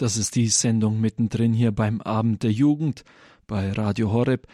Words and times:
Das 0.00 0.16
ist 0.16 0.34
die 0.34 0.48
Sendung 0.48 0.98
mittendrin 0.98 1.52
hier 1.52 1.72
beim 1.72 2.00
Abend 2.00 2.42
der 2.42 2.50
Jugend 2.50 3.04
bei 3.46 3.70
Radio 3.70 4.10
Horeb. 4.10 4.46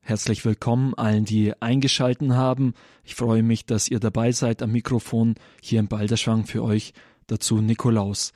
Herzlich 0.00 0.44
willkommen 0.44 0.92
allen, 0.94 1.24
die 1.24 1.52
eingeschalten 1.62 2.34
haben. 2.34 2.74
Ich 3.04 3.14
freue 3.14 3.44
mich, 3.44 3.64
dass 3.64 3.86
ihr 3.86 4.00
dabei 4.00 4.32
seid 4.32 4.60
am 4.60 4.72
Mikrofon 4.72 5.36
hier 5.62 5.78
im 5.78 5.86
Balderschwang 5.86 6.46
für 6.46 6.64
euch. 6.64 6.94
Dazu 7.28 7.60
Nikolaus. 7.60 8.32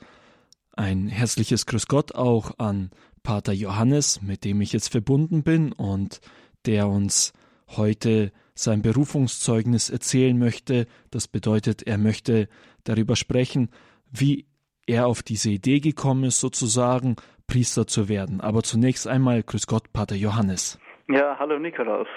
Ein 0.71 1.09
herzliches 1.09 1.65
Grüß 1.65 1.87
Gott 1.87 2.15
auch 2.15 2.59
an 2.59 2.91
Pater 3.21 3.51
Johannes, 3.51 4.21
mit 4.21 4.45
dem 4.45 4.61
ich 4.61 4.71
jetzt 4.71 4.87
verbunden 4.87 5.43
bin 5.43 5.73
und 5.73 6.21
der 6.65 6.87
uns 6.87 7.33
heute 7.67 8.31
sein 8.53 8.81
Berufungszeugnis 8.81 9.89
erzählen 9.89 10.39
möchte. 10.39 10.87
Das 11.11 11.27
bedeutet, 11.27 11.83
er 11.83 11.97
möchte 11.97 12.47
darüber 12.85 13.17
sprechen, 13.17 13.67
wie 14.09 14.45
er 14.85 15.07
auf 15.07 15.23
diese 15.23 15.49
Idee 15.49 15.79
gekommen 15.79 16.25
ist, 16.25 16.39
sozusagen 16.39 17.15
Priester 17.47 17.87
zu 17.87 18.09
werden. 18.09 18.41
Aber 18.41 18.63
zunächst 18.63 19.07
einmal 19.07 19.43
Grüß 19.43 19.67
Gott, 19.67 19.91
Pater 19.93 20.15
Johannes. 20.15 20.79
Ja, 21.07 21.35
hallo 21.37 21.59
Nikolaus. 21.59 22.07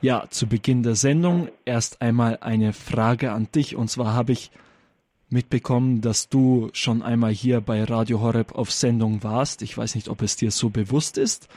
Ja, 0.00 0.26
zu 0.30 0.46
Beginn 0.46 0.82
der 0.82 0.94
Sendung 0.94 1.48
erst 1.64 2.02
einmal 2.02 2.38
eine 2.40 2.72
Frage 2.72 3.32
an 3.32 3.48
dich. 3.54 3.76
Und 3.76 3.88
zwar 3.88 4.14
habe 4.14 4.32
ich 4.32 4.50
mitbekommen, 5.28 6.00
dass 6.00 6.28
du 6.28 6.70
schon 6.72 7.02
einmal 7.02 7.32
hier 7.32 7.60
bei 7.60 7.84
Radio 7.84 8.20
Horeb 8.20 8.54
auf 8.54 8.70
Sendung 8.70 9.22
warst. 9.22 9.62
Ich 9.62 9.76
weiß 9.76 9.94
nicht, 9.94 10.08
ob 10.08 10.22
es 10.22 10.36
dir 10.36 10.50
so 10.50 10.70
bewusst 10.70 11.18
ist. 11.18 11.48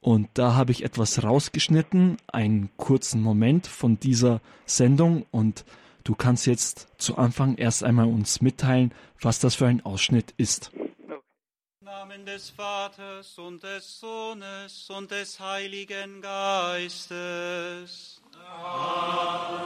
Und 0.00 0.28
da 0.34 0.54
habe 0.54 0.72
ich 0.72 0.84
etwas 0.84 1.22
rausgeschnitten, 1.22 2.16
einen 2.28 2.70
kurzen 2.76 3.22
Moment 3.22 3.66
von 3.66 4.00
dieser 4.00 4.40
Sendung. 4.64 5.26
Und 5.30 5.64
du 6.10 6.16
kannst 6.16 6.46
jetzt 6.46 6.88
zu 6.98 7.18
Anfang 7.18 7.54
erst 7.54 7.84
einmal 7.84 8.08
uns 8.08 8.40
mitteilen, 8.40 8.92
was 9.20 9.38
das 9.38 9.54
für 9.54 9.66
ein 9.66 9.84
Ausschnitt 9.84 10.34
ist. 10.38 10.72
Namen 11.84 12.26
des 12.26 12.50
Vaters 12.50 13.38
und 13.38 13.62
des 13.62 14.00
Sohnes 14.00 14.90
und 14.90 15.12
des 15.12 15.38
Heiligen 15.38 16.20
Geistes. 16.20 18.20
Amen. 18.56 19.60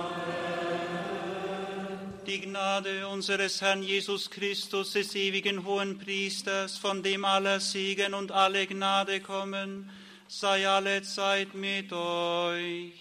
Die 2.26 2.42
Gnade 2.42 3.08
unseres 3.08 3.62
Herrn 3.62 3.82
Jesus 3.82 4.28
Christus, 4.28 4.92
des 4.92 5.14
ewigen 5.14 5.64
Hohen 5.64 5.98
Priesters, 5.98 6.76
von 6.76 7.02
dem 7.02 7.24
aller 7.24 7.58
Segen 7.58 8.12
und 8.12 8.32
alle 8.32 8.66
Gnade 8.66 9.20
kommen, 9.20 9.88
sei 10.28 10.68
alle 10.68 11.00
Zeit 11.00 11.54
mit 11.54 11.90
euch. 11.90 12.92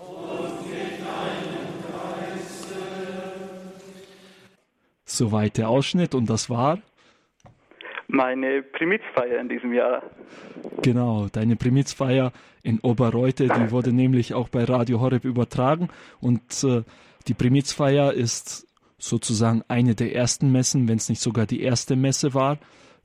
Und 0.00 0.73
Soweit 5.04 5.58
der 5.58 5.68
Ausschnitt 5.68 6.14
und 6.14 6.30
das 6.30 6.48
war 6.48 6.78
meine 8.08 8.62
Primizfeier 8.62 9.40
in 9.40 9.48
diesem 9.48 9.72
Jahr. 9.72 10.02
Genau, 10.82 11.28
deine 11.32 11.56
Primizfeier 11.56 12.32
in 12.62 12.80
Oberreute, 12.80 13.48
die 13.48 13.70
wurde 13.70 13.92
nämlich 13.92 14.34
auch 14.34 14.48
bei 14.48 14.64
Radio 14.64 15.00
Horeb 15.00 15.24
übertragen 15.24 15.88
und 16.20 16.64
äh, 16.64 16.82
die 17.28 17.34
Primizfeier 17.34 18.12
ist 18.12 18.66
sozusagen 18.98 19.62
eine 19.68 19.94
der 19.94 20.14
ersten 20.14 20.52
Messen, 20.52 20.88
wenn 20.88 20.96
es 20.96 21.08
nicht 21.08 21.20
sogar 21.20 21.46
die 21.46 21.60
erste 21.60 21.96
Messe 21.96 22.34
war, 22.34 22.58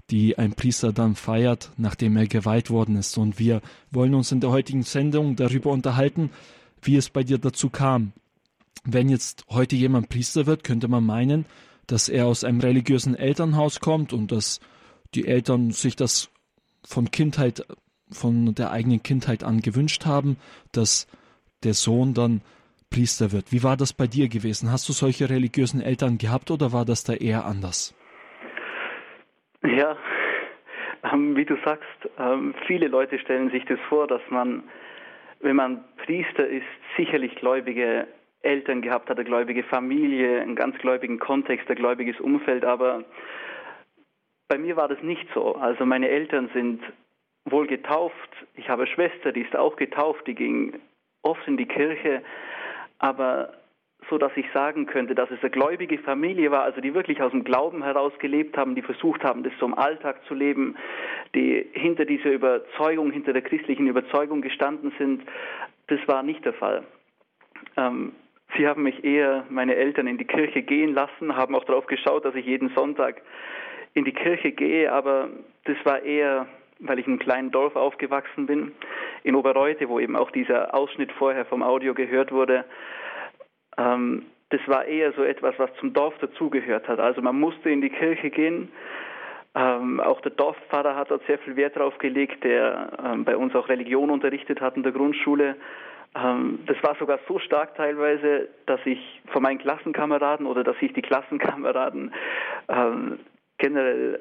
die 0.10 0.38
ein 0.38 0.54
Priester 0.54 0.94
dann 0.94 1.16
feiert, 1.16 1.72
nachdem 1.78 2.18
er 2.18 2.28
geweiht 2.28 2.70
worden 2.70 2.96
ist. 2.96 3.18
Und 3.18 3.38
wir 3.38 3.62
wollen 3.92 4.16
uns 4.16 4.32
in 4.32 4.40
der 4.40 4.50
heutigen 4.50 4.84
Sendung 4.84 5.36
darüber 5.36 5.72
unterhalten, 5.72 6.32
wie 6.82 6.96
es 6.96 7.10
bei 7.10 7.24
dir 7.24 7.38
dazu 7.38 7.70
kam. 7.70 8.14
Wenn 8.86 9.10
jetzt 9.10 9.46
heute 9.50 9.76
jemand 9.76 10.10
Priester 10.10 10.46
wird, 10.46 10.64
könnte 10.64 10.88
man 10.88 11.06
meinen, 11.06 11.46
dass 11.92 12.10
er 12.10 12.28
aus 12.28 12.44
einem 12.44 12.60
religiösen 12.60 13.16
Elternhaus 13.16 13.80
kommt 13.80 14.14
und 14.14 14.32
dass 14.32 14.60
die 15.16 15.28
Eltern 15.28 15.72
sich 15.72 15.96
das 15.96 16.32
von 16.86 17.12
Kindheit, 17.12 17.66
von 18.12 18.54
der 18.56 18.72
eigenen 18.72 19.04
Kindheit 19.04 19.44
an 19.44 19.60
gewünscht 19.62 20.06
haben, 20.06 20.38
dass 20.72 21.08
der 21.64 21.74
Sohn 21.74 22.14
dann 22.14 22.42
Priester 22.90 23.32
wird. 23.32 23.52
Wie 23.52 23.64
war 23.64 23.78
das 23.78 23.94
bei 23.94 24.08
dir 24.08 24.30
gewesen? 24.30 24.72
Hast 24.72 24.88
du 24.90 24.94
solche 24.94 25.30
religiösen 25.30 25.82
Eltern 25.82 26.18
gehabt 26.18 26.50
oder 26.52 26.74
war 26.74 26.86
das 26.86 27.04
da 27.04 27.14
eher 27.14 27.46
anders? 27.46 27.96
Ja, 29.64 29.98
ähm, 31.12 31.36
wie 31.36 31.46
du 31.46 31.56
sagst, 31.64 31.88
ähm, 32.18 32.56
viele 32.66 32.88
Leute 32.88 33.20
stellen 33.20 33.52
sich 33.52 33.66
das 33.66 33.80
vor, 33.90 34.08
dass 34.08 34.22
man, 34.30 34.64
wenn 35.42 35.56
man 35.56 35.84
Priester 36.06 36.48
ist, 36.48 36.66
sicherlich 36.98 37.36
gläubige 37.36 38.08
Eltern 38.42 38.82
gehabt 38.82 39.10
hat, 39.10 39.18
eine 39.18 39.26
gläubige 39.26 39.64
Familie, 39.64 40.42
einen 40.42 40.56
ganz 40.56 40.78
gläubigen 40.78 41.20
Kontext, 41.20 41.70
ein 41.70 41.76
gläubiges 41.76 42.20
Umfeld, 42.20 42.64
aber 42.64 43.04
bei 44.48 44.58
mir 44.58 44.76
war 44.76 44.88
das 44.88 45.02
nicht 45.04 45.28
so. 45.34 45.56
Also 45.56 45.86
meine 45.86 46.10
Eltern 46.10 46.50
sind 46.54 46.82
wohl 47.46 47.68
getauft. 47.68 48.30
Ich 48.56 48.70
habe 48.70 48.84
eine 48.84 48.92
Schwester, 48.92 49.32
die 49.32 49.42
ist 49.42 49.56
auch 49.56 49.76
getauft, 49.76 50.26
die 50.28 50.36
ging 50.36 50.80
oft 51.22 51.46
in 51.48 51.58
die 51.58 51.68
Kirche, 51.68 52.22
aber 52.98 53.54
so 54.10 54.18
dass 54.18 54.32
ich 54.36 54.46
sagen 54.54 54.86
könnte, 54.86 55.14
dass 55.14 55.30
es 55.30 55.42
eine 55.42 55.50
gläubige 55.50 55.98
Familie 56.00 56.52
war, 56.52 56.64
also 56.64 56.80
die 56.80 56.94
wirklich 56.94 57.22
aus 57.22 57.32
dem 57.32 57.44
Glauben 57.44 57.84
heraus 57.84 58.14
gelebt 58.20 58.58
haben, 58.58 58.74
die 58.74 58.82
versucht 58.82 59.24
haben, 59.24 59.44
das 59.44 59.54
so 59.60 59.66
im 59.66 59.74
Alltag 59.78 60.24
zu 60.26 60.34
leben, 60.34 60.76
die 61.36 61.68
hinter 61.74 62.06
dieser 62.06 62.32
Überzeugung, 62.32 63.12
hinter 63.12 63.34
der 63.34 63.42
christlichen 63.42 63.88
Überzeugung 63.88 64.42
gestanden 64.42 64.94
sind, 64.98 65.24
das 65.88 66.00
war 66.08 66.24
nicht 66.24 66.46
der 66.46 66.54
Fall. 66.54 66.84
Ähm, 67.76 68.14
sie 68.58 68.68
haben 68.68 68.84
mich 68.84 69.04
eher, 69.04 69.46
meine 69.50 69.76
Eltern, 69.76 70.08
in 70.08 70.18
die 70.18 70.26
Kirche 70.26 70.62
gehen 70.62 70.94
lassen, 70.94 71.36
haben 71.36 71.56
auch 71.56 71.64
darauf 71.66 71.88
geschaut, 71.88 72.26
dass 72.26 72.36
ich 72.36 72.46
jeden 72.46 72.70
Sonntag 72.70 73.22
in 73.94 74.06
die 74.06 74.14
Kirche 74.14 74.52
gehe, 74.52 74.92
aber 74.92 75.30
das 75.66 75.78
war 75.84 76.02
eher, 76.04 76.48
weil 76.80 77.00
ich 77.00 77.08
in 77.08 77.14
einem 77.14 77.20
kleinen 77.20 77.52
Dorf 77.52 77.76
aufgewachsen 77.76 78.46
bin, 78.46 78.72
in 79.24 79.36
Oberreute, 79.36 79.90
wo 79.90 80.00
eben 80.00 80.16
auch 80.16 80.32
dieser 80.32 80.74
Ausschnitt 80.74 81.12
vorher 81.12 81.46
vom 81.46 81.64
Audio 81.64 81.94
gehört 81.94 82.32
wurde. 82.32 82.66
Ähm, 83.78 84.26
das 84.50 84.62
war 84.68 84.86
eher 84.86 85.12
so 85.14 85.24
etwas, 85.24 85.54
was 85.58 85.70
zum 85.80 85.94
Dorf 85.94 86.18
dazugehört 86.20 86.88
hat. 86.88 87.00
Also 87.00 87.22
man 87.22 87.40
musste 87.40 87.70
in 87.70 87.82
die 87.82 87.90
Kirche 87.90 88.30
gehen. 88.30 88.72
Ähm, 89.56 90.00
auch 90.00 90.22
der 90.22 90.32
Dorfpfarrer 90.32 90.96
hat 90.96 91.12
dort 91.12 91.26
sehr 91.26 91.40
viel 91.40 91.56
Wert 91.56 91.76
darauf 91.76 91.98
gelegt, 91.98 92.44
der 92.44 92.92
ähm, 93.04 93.26
bei 93.26 93.36
uns 93.36 93.56
auch 93.56 93.68
Religion 93.70 94.10
unterrichtet 94.10 94.62
hat 94.62 94.76
in 94.76 94.84
der 94.84 94.92
Grundschule. 94.92 95.56
Ähm, 96.16 96.60
das 96.66 96.82
war 96.82 96.96
sogar 96.96 97.20
so 97.28 97.40
stark 97.40 97.76
teilweise, 97.76 98.50
dass 98.66 98.80
ich 98.86 99.22
von 99.28 99.44
meinen 99.44 99.60
Klassenkameraden 99.60 100.46
oder 100.46 100.64
dass 100.64 100.76
ich 100.82 100.94
die 100.94 101.02
Klassenkameraden 101.02 102.14
ähm, 102.68 103.20
generell 103.58 104.20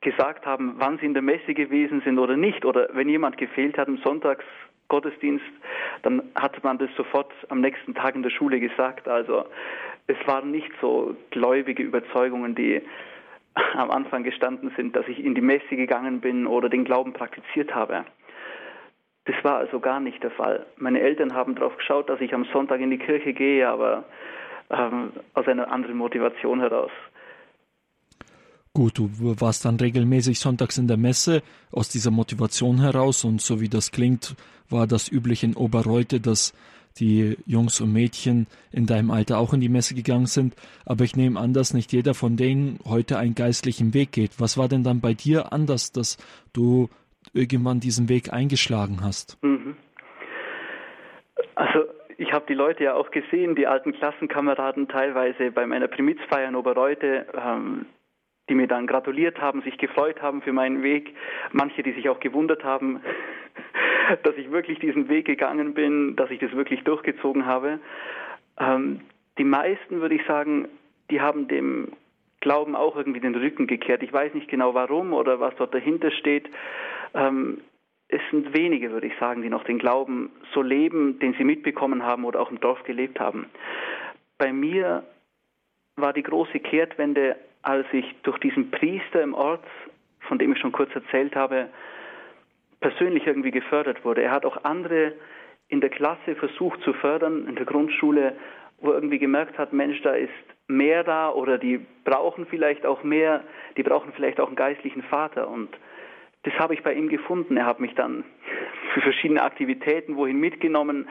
gesagt 0.00 0.46
haben, 0.46 0.74
wann 0.78 0.98
sie 0.98 1.06
in 1.06 1.14
der 1.14 1.22
Messe 1.22 1.54
gewesen 1.54 2.02
sind 2.04 2.18
oder 2.18 2.36
nicht. 2.36 2.64
Oder 2.64 2.88
wenn 2.92 3.08
jemand 3.08 3.36
gefehlt 3.36 3.76
hat 3.76 3.88
im 3.88 3.98
Sonntagsgottesdienst, 3.98 5.44
dann 6.02 6.22
hat 6.34 6.62
man 6.64 6.78
das 6.78 6.90
sofort 6.96 7.30
am 7.48 7.60
nächsten 7.60 7.94
Tag 7.94 8.14
in 8.14 8.22
der 8.22 8.30
Schule 8.30 8.60
gesagt. 8.60 9.08
Also 9.08 9.44
es 10.06 10.16
waren 10.26 10.50
nicht 10.50 10.70
so 10.80 11.16
gläubige 11.30 11.82
Überzeugungen, 11.82 12.54
die 12.54 12.80
am 13.74 13.90
Anfang 13.90 14.22
gestanden 14.22 14.72
sind, 14.76 14.96
dass 14.96 15.06
ich 15.08 15.22
in 15.22 15.34
die 15.34 15.40
Messe 15.40 15.76
gegangen 15.76 16.20
bin 16.20 16.46
oder 16.46 16.68
den 16.68 16.84
Glauben 16.84 17.12
praktiziert 17.12 17.74
habe. 17.74 18.04
Das 19.30 19.44
war 19.44 19.58
also 19.58 19.78
gar 19.78 20.00
nicht 20.00 20.22
der 20.24 20.32
Fall. 20.32 20.66
Meine 20.76 21.00
Eltern 21.00 21.34
haben 21.34 21.54
darauf 21.54 21.76
geschaut, 21.76 22.08
dass 22.08 22.20
ich 22.20 22.34
am 22.34 22.46
Sonntag 22.52 22.80
in 22.80 22.90
die 22.90 22.98
Kirche 22.98 23.32
gehe, 23.32 23.68
aber 23.68 24.04
ähm, 24.70 25.12
aus 25.34 25.46
einer 25.46 25.70
anderen 25.70 25.96
Motivation 25.96 26.58
heraus. 26.58 26.90
Gut, 28.72 28.98
du 28.98 29.08
warst 29.40 29.64
dann 29.64 29.76
regelmäßig 29.76 30.40
sonntags 30.40 30.78
in 30.78 30.88
der 30.88 30.96
Messe 30.96 31.42
aus 31.70 31.88
dieser 31.88 32.10
Motivation 32.10 32.80
heraus 32.80 33.24
und 33.24 33.40
so 33.40 33.60
wie 33.60 33.68
das 33.68 33.92
klingt, 33.92 34.34
war 34.68 34.88
das 34.88 35.10
üblich 35.10 35.44
in 35.44 35.54
Oberreute, 35.54 36.20
dass 36.20 36.52
die 36.98 37.36
Jungs 37.46 37.80
und 37.80 37.92
Mädchen 37.92 38.48
in 38.72 38.86
deinem 38.86 39.12
Alter 39.12 39.38
auch 39.38 39.54
in 39.54 39.60
die 39.60 39.68
Messe 39.68 39.94
gegangen 39.94 40.26
sind. 40.26 40.56
Aber 40.84 41.04
ich 41.04 41.14
nehme 41.14 41.38
an, 41.38 41.52
dass 41.52 41.72
nicht 41.72 41.92
jeder 41.92 42.14
von 42.14 42.36
denen 42.36 42.80
heute 42.84 43.16
einen 43.16 43.36
geistlichen 43.36 43.94
Weg 43.94 44.10
geht. 44.10 44.40
Was 44.40 44.58
war 44.58 44.66
denn 44.66 44.82
dann 44.82 45.00
bei 45.00 45.14
dir 45.14 45.52
anders, 45.52 45.92
dass 45.92 46.16
du 46.52 46.88
irgendwann 47.32 47.80
diesen 47.80 48.08
Weg 48.08 48.32
eingeschlagen 48.32 49.00
hast? 49.02 49.38
Mhm. 49.42 49.76
Also 51.54 51.84
ich 52.16 52.32
habe 52.32 52.44
die 52.48 52.54
Leute 52.54 52.84
ja 52.84 52.94
auch 52.94 53.10
gesehen, 53.10 53.54
die 53.54 53.66
alten 53.66 53.92
Klassenkameraden 53.92 54.88
teilweise 54.88 55.50
bei 55.50 55.66
meiner 55.66 55.88
Primizfeier 55.88 56.48
in 56.48 56.56
Oberreute. 56.56 57.26
Ähm, 57.34 57.86
die 58.50 58.54
mir 58.56 58.66
dann 58.66 58.88
gratuliert 58.88 59.40
haben, 59.40 59.62
sich 59.62 59.78
gefreut 59.78 60.20
haben 60.20 60.42
für 60.42 60.52
meinen 60.52 60.82
Weg. 60.82 61.14
Manche, 61.52 61.84
die 61.84 61.92
sich 61.92 62.08
auch 62.08 62.18
gewundert 62.18 62.64
haben, 62.64 63.00
dass 64.24 64.36
ich 64.36 64.50
wirklich 64.50 64.80
diesen 64.80 65.08
Weg 65.08 65.24
gegangen 65.24 65.72
bin, 65.72 66.16
dass 66.16 66.30
ich 66.30 66.40
das 66.40 66.52
wirklich 66.52 66.82
durchgezogen 66.82 67.46
habe. 67.46 67.78
Ähm, 68.58 69.02
die 69.38 69.44
meisten, 69.44 70.00
würde 70.00 70.16
ich 70.16 70.26
sagen, 70.26 70.68
die 71.10 71.20
haben 71.20 71.46
dem 71.46 71.92
Glauben 72.40 72.74
auch 72.74 72.96
irgendwie 72.96 73.20
den 73.20 73.36
Rücken 73.36 73.68
gekehrt. 73.68 74.02
Ich 74.02 74.12
weiß 74.12 74.34
nicht 74.34 74.48
genau 74.48 74.74
warum 74.74 75.12
oder 75.12 75.38
was 75.38 75.54
dort 75.56 75.72
dahinter 75.72 76.10
steht. 76.10 76.48
Ähm, 77.14 77.60
es 78.08 78.20
sind 78.30 78.52
wenige, 78.54 78.90
würde 78.90 79.06
ich 79.06 79.16
sagen, 79.18 79.42
die 79.42 79.50
noch 79.50 79.64
den 79.64 79.78
Glauben 79.78 80.32
so 80.52 80.62
leben, 80.62 81.18
den 81.20 81.34
sie 81.34 81.44
mitbekommen 81.44 82.02
haben 82.02 82.24
oder 82.24 82.40
auch 82.40 82.50
im 82.50 82.60
Dorf 82.60 82.82
gelebt 82.82 83.20
haben. 83.20 83.46
Bei 84.36 84.52
mir 84.52 85.04
war 85.96 86.12
die 86.12 86.22
große 86.22 86.58
Kehrtwende 86.58 87.36
als 87.62 87.86
ich 87.92 88.04
durch 88.22 88.38
diesen 88.38 88.70
Priester 88.70 89.22
im 89.22 89.34
Ort, 89.34 89.64
von 90.20 90.38
dem 90.38 90.52
ich 90.52 90.58
schon 90.58 90.72
kurz 90.72 90.94
erzählt 90.94 91.36
habe, 91.36 91.68
persönlich 92.80 93.26
irgendwie 93.26 93.50
gefördert 93.50 94.04
wurde. 94.04 94.22
Er 94.22 94.30
hat 94.30 94.46
auch 94.46 94.64
andere 94.64 95.12
in 95.68 95.80
der 95.80 95.90
Klasse 95.90 96.34
versucht 96.36 96.80
zu 96.82 96.92
fördern, 96.94 97.46
in 97.46 97.56
der 97.56 97.66
Grundschule, 97.66 98.36
wo 98.78 98.90
er 98.90 98.94
irgendwie 98.94 99.18
gemerkt 99.18 99.58
hat, 99.58 99.72
Mensch, 99.72 100.00
da 100.02 100.14
ist 100.14 100.30
mehr 100.66 101.04
da 101.04 101.30
oder 101.30 101.58
die 101.58 101.84
brauchen 102.04 102.46
vielleicht 102.46 102.86
auch 102.86 103.02
mehr, 103.02 103.44
die 103.76 103.82
brauchen 103.82 104.12
vielleicht 104.14 104.40
auch 104.40 104.46
einen 104.46 104.56
geistlichen 104.56 105.02
Vater. 105.02 105.48
Und 105.48 105.68
das 106.42 106.54
habe 106.54 106.74
ich 106.74 106.82
bei 106.82 106.94
ihm 106.94 107.08
gefunden. 107.08 107.56
Er 107.56 107.66
hat 107.66 107.80
mich 107.80 107.94
dann 107.94 108.24
für 108.94 109.00
verschiedene 109.02 109.42
Aktivitäten 109.42 110.16
wohin 110.16 110.40
mitgenommen, 110.40 111.08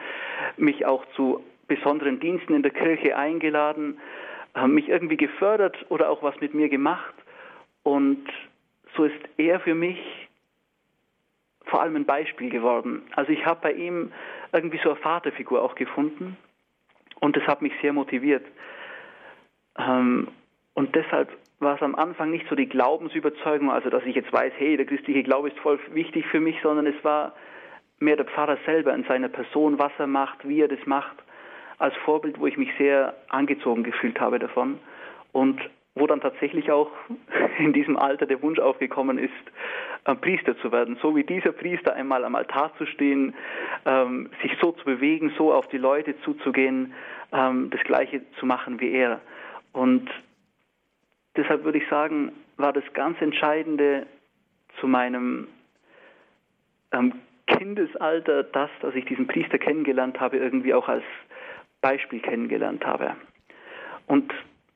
mich 0.56 0.86
auch 0.86 1.04
zu 1.14 1.44
besonderen 1.66 2.18
Diensten 2.18 2.54
in 2.54 2.62
der 2.62 2.72
Kirche 2.72 3.16
eingeladen, 3.16 4.00
mich 4.66 4.88
irgendwie 4.88 5.16
gefördert 5.16 5.86
oder 5.88 6.10
auch 6.10 6.22
was 6.22 6.38
mit 6.40 6.52
mir 6.52 6.68
gemacht. 6.68 7.14
Und 7.84 8.26
so 8.96 9.04
ist 9.04 9.14
er 9.36 9.60
für 9.60 9.74
mich 9.74 9.98
vor 11.66 11.80
allem 11.80 11.96
ein 11.96 12.04
Beispiel 12.04 12.50
geworden. 12.50 13.02
Also 13.14 13.30
ich 13.30 13.46
habe 13.46 13.60
bei 13.62 13.72
ihm 13.72 14.12
irgendwie 14.52 14.80
so 14.82 14.90
eine 14.90 14.98
Vaterfigur 14.98 15.62
auch 15.62 15.76
gefunden 15.76 16.36
und 17.20 17.36
das 17.36 17.44
hat 17.44 17.62
mich 17.62 17.72
sehr 17.80 17.92
motiviert. 17.92 18.44
Ähm, 19.78 20.28
und 20.74 20.94
deshalb 20.96 21.30
war 21.60 21.76
es 21.76 21.82
am 21.82 21.94
Anfang 21.94 22.30
nicht 22.30 22.46
so 22.48 22.56
die 22.56 22.68
Glaubensüberzeugung, 22.68 23.70
also 23.70 23.90
dass 23.90 24.04
ich 24.04 24.16
jetzt 24.16 24.32
weiß, 24.32 24.52
hey, 24.56 24.76
der 24.76 24.86
christliche 24.86 25.22
Glaube 25.22 25.48
ist 25.48 25.58
voll 25.58 25.78
wichtig 25.92 26.26
für 26.26 26.40
mich, 26.40 26.56
sondern 26.62 26.86
es 26.86 27.04
war 27.04 27.34
mehr 27.98 28.16
der 28.16 28.24
Pfarrer 28.24 28.56
selber 28.64 28.94
in 28.94 29.04
seiner 29.04 29.28
Person, 29.28 29.78
was 29.78 29.92
er 29.98 30.06
macht, 30.06 30.48
wie 30.48 30.62
er 30.62 30.68
das 30.68 30.84
macht, 30.86 31.16
als 31.78 31.94
Vorbild, 32.04 32.40
wo 32.40 32.46
ich 32.46 32.56
mich 32.56 32.70
sehr 32.78 33.14
angezogen 33.28 33.84
gefühlt 33.84 34.18
habe 34.20 34.38
davon 34.38 34.78
und 35.32 35.60
wo 35.94 36.06
dann 36.06 36.20
tatsächlich 36.20 36.70
auch 36.70 36.90
in 37.58 37.74
diesem 37.74 37.98
Alter 37.98 38.24
der 38.24 38.42
Wunsch 38.42 38.58
aufgekommen 38.58 39.18
ist, 39.18 39.32
Priester 40.22 40.56
zu 40.58 40.72
werden. 40.72 40.98
So 41.02 41.14
wie 41.14 41.24
dieser 41.24 41.52
Priester 41.52 41.94
einmal 41.94 42.24
am 42.24 42.34
Altar 42.34 42.72
zu 42.78 42.86
stehen, 42.86 43.34
ähm, 43.84 44.30
sich 44.40 44.52
so 44.60 44.72
zu 44.72 44.84
bewegen, 44.84 45.32
so 45.36 45.52
auf 45.52 45.68
die 45.68 45.76
Leute 45.76 46.18
zuzugehen, 46.22 46.94
ähm, 47.32 47.68
das 47.70 47.82
Gleiche 47.82 48.22
zu 48.38 48.46
machen 48.46 48.80
wie 48.80 48.92
er. 48.92 49.20
Und 49.72 50.08
deshalb 51.36 51.64
würde 51.64 51.78
ich 51.78 51.88
sagen, 51.88 52.32
war 52.56 52.72
das 52.72 52.84
ganz 52.92 53.20
Entscheidende 53.20 54.06
zu 54.78 54.86
meinem 54.86 55.48
ähm, 56.92 57.14
Kindesalter 57.46 58.44
das, 58.44 58.70
dass 58.80 58.94
ich 58.94 59.04
diesen 59.04 59.26
Priester 59.26 59.58
kennengelernt 59.58 60.20
habe, 60.20 60.36
irgendwie 60.36 60.74
auch 60.74 60.88
als 60.88 61.04
Beispiel 61.80 62.20
kennengelernt 62.20 62.84
habe. 62.84 63.16
Und 64.06 64.32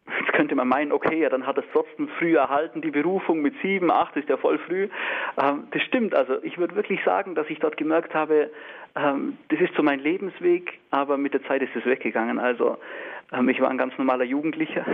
Jetzt 0.06 0.32
könnte 0.34 0.54
man 0.54 0.68
meinen, 0.68 0.92
okay, 0.92 1.22
ja, 1.22 1.30
dann 1.30 1.46
hat 1.46 1.56
es 1.56 1.64
trotzdem 1.72 2.08
früh 2.18 2.36
erhalten, 2.36 2.82
die 2.82 2.90
Berufung 2.90 3.40
mit 3.40 3.54
sieben, 3.62 3.90
acht 3.90 4.14
ist 4.16 4.28
ja 4.28 4.36
voll 4.36 4.58
früh. 4.58 4.88
Ähm, 5.38 5.66
das 5.70 5.82
stimmt, 5.82 6.14
also 6.14 6.42
ich 6.42 6.58
würde 6.58 6.74
wirklich 6.74 7.02
sagen, 7.04 7.34
dass 7.34 7.48
ich 7.48 7.58
dort 7.58 7.78
gemerkt 7.78 8.14
habe, 8.14 8.50
ähm, 8.96 9.38
das 9.48 9.60
ist 9.60 9.74
so 9.74 9.82
mein 9.82 10.00
Lebensweg, 10.00 10.78
aber 10.90 11.16
mit 11.16 11.32
der 11.32 11.42
Zeit 11.44 11.62
ist 11.62 11.74
es 11.74 11.86
weggegangen. 11.86 12.38
Also 12.38 12.76
ähm, 13.32 13.48
ich 13.48 13.60
war 13.60 13.70
ein 13.70 13.78
ganz 13.78 13.96
normaler 13.96 14.24
Jugendlicher. 14.24 14.84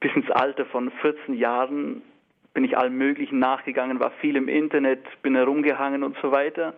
Bis 0.00 0.14
ins 0.14 0.30
Alter 0.30 0.64
von 0.66 0.90
14 1.02 1.34
Jahren 1.34 2.02
bin 2.54 2.64
ich 2.64 2.76
allem 2.76 2.96
Möglichen 2.96 3.38
nachgegangen, 3.38 4.00
war 4.00 4.10
viel 4.20 4.36
im 4.36 4.48
Internet, 4.48 5.04
bin 5.22 5.34
herumgehangen 5.34 6.02
und 6.02 6.16
so 6.20 6.32
weiter. 6.32 6.74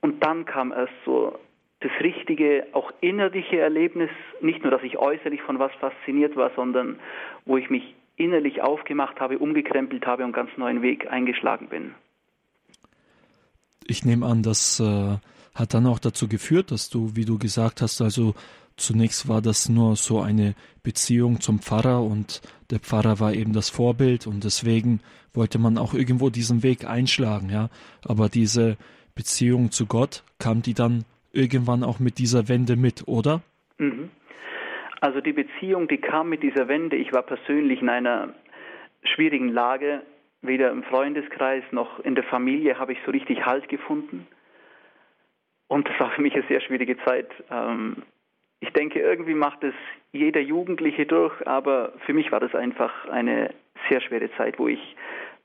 Und 0.00 0.24
dann 0.24 0.44
kam 0.44 0.72
erst 0.72 0.92
so 1.04 1.38
das 1.80 1.92
richtige, 2.00 2.66
auch 2.72 2.92
innerliche 3.00 3.58
Erlebnis, 3.58 4.10
nicht 4.40 4.62
nur, 4.62 4.70
dass 4.70 4.82
ich 4.82 4.98
äußerlich 4.98 5.42
von 5.42 5.58
was 5.58 5.72
fasziniert 5.74 6.34
war, 6.34 6.50
sondern 6.56 6.98
wo 7.44 7.56
ich 7.56 7.68
mich 7.70 7.94
innerlich 8.16 8.62
aufgemacht 8.62 9.20
habe, 9.20 9.38
umgekrempelt 9.38 10.06
habe 10.06 10.24
und 10.24 10.32
ganz 10.32 10.50
neuen 10.56 10.82
Weg 10.82 11.10
eingeschlagen 11.10 11.68
bin. 11.68 11.94
Ich 13.86 14.04
nehme 14.04 14.24
an, 14.26 14.42
das 14.42 14.80
äh, 14.80 15.16
hat 15.54 15.74
dann 15.74 15.86
auch 15.86 15.98
dazu 15.98 16.28
geführt, 16.28 16.70
dass 16.70 16.90
du, 16.90 17.14
wie 17.14 17.24
du 17.24 17.38
gesagt 17.38 17.80
hast, 17.80 18.00
also 18.00 18.34
zunächst 18.76 19.28
war 19.28 19.40
das 19.40 19.68
nur 19.68 19.96
so 19.96 20.20
eine 20.20 20.54
Beziehung 20.82 21.40
zum 21.40 21.60
Pfarrer 21.60 22.02
und 22.02 22.42
der 22.70 22.80
Pfarrer 22.80 23.20
war 23.20 23.32
eben 23.32 23.52
das 23.52 23.70
Vorbild 23.70 24.26
und 24.26 24.44
deswegen 24.44 25.00
wollte 25.32 25.58
man 25.58 25.78
auch 25.78 25.94
irgendwo 25.94 26.30
diesen 26.30 26.62
Weg 26.62 26.84
einschlagen, 26.84 27.50
ja. 27.50 27.68
Aber 28.06 28.28
diese 28.28 28.76
Beziehung 29.14 29.70
zu 29.70 29.86
Gott 29.86 30.24
kam 30.38 30.62
die 30.62 30.74
dann 30.74 31.04
irgendwann 31.32 31.84
auch 31.84 31.98
mit 31.98 32.18
dieser 32.18 32.48
Wende 32.48 32.76
mit, 32.76 33.06
oder? 33.06 33.42
Mhm. 33.78 34.10
Also 35.00 35.20
die 35.20 35.32
Beziehung, 35.32 35.88
die 35.88 35.98
kam 35.98 36.30
mit 36.30 36.42
dieser 36.42 36.68
Wende. 36.68 36.96
Ich 36.96 37.12
war 37.12 37.22
persönlich 37.22 37.82
in 37.82 37.88
einer 37.88 38.34
schwierigen 39.02 39.48
Lage. 39.48 40.02
Weder 40.40 40.70
im 40.70 40.82
Freundeskreis 40.82 41.62
noch 41.72 42.00
in 42.00 42.14
der 42.14 42.24
Familie 42.24 42.78
habe 42.78 42.92
ich 42.92 42.98
so 43.04 43.10
richtig 43.10 43.44
Halt 43.44 43.68
gefunden. 43.68 44.26
Und 45.74 45.88
das 45.88 45.98
war 45.98 46.12
für 46.12 46.22
mich 46.22 46.32
eine 46.34 46.44
sehr 46.46 46.60
schwierige 46.60 46.96
Zeit. 46.98 47.26
Ähm, 47.50 48.04
ich 48.60 48.72
denke, 48.74 49.00
irgendwie 49.00 49.34
macht 49.34 49.64
es 49.64 49.74
jeder 50.12 50.40
Jugendliche 50.40 51.04
durch, 51.04 51.34
aber 51.48 51.94
für 52.06 52.12
mich 52.12 52.30
war 52.30 52.38
das 52.38 52.54
einfach 52.54 53.08
eine 53.08 53.52
sehr 53.88 54.00
schwere 54.00 54.30
Zeit, 54.36 54.60
wo 54.60 54.68
ich 54.68 54.78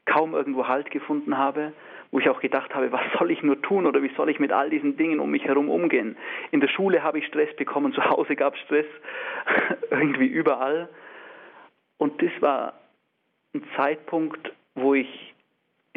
kaum 0.06 0.36
irgendwo 0.36 0.68
Halt 0.68 0.92
gefunden 0.92 1.36
habe 1.36 1.74
wo 2.12 2.18
ich 2.18 2.28
auch 2.28 2.40
gedacht 2.40 2.74
habe, 2.74 2.92
was 2.92 3.02
soll 3.20 3.30
ich 3.30 3.44
nur 3.44 3.62
tun 3.62 3.86
oder 3.86 4.02
wie 4.02 4.12
soll 4.16 4.30
ich 4.30 4.40
mit 4.40 4.52
all 4.52 4.72
diesen 4.72 4.98
Dingen 4.98 5.20
um 5.20 5.30
mich 5.30 5.46
herum 5.46 5.70
umgehen. 5.70 6.18
In 6.50 6.60
der 6.60 6.68
Schule 6.68 7.04
habe 7.04 7.20
ich 7.20 7.28
Stress 7.28 7.56
bekommen, 7.56 7.94
zu 7.94 8.04
Hause 8.04 8.36
gab 8.36 8.56
es 8.56 8.62
Stress, 8.62 8.88
irgendwie 9.92 10.26
überall. 10.26 10.90
Und 11.98 12.20
das 12.20 12.32
war 12.40 12.74
ein 13.54 13.64
Zeitpunkt, 13.76 14.52
wo 14.74 14.96
ich 14.96 15.36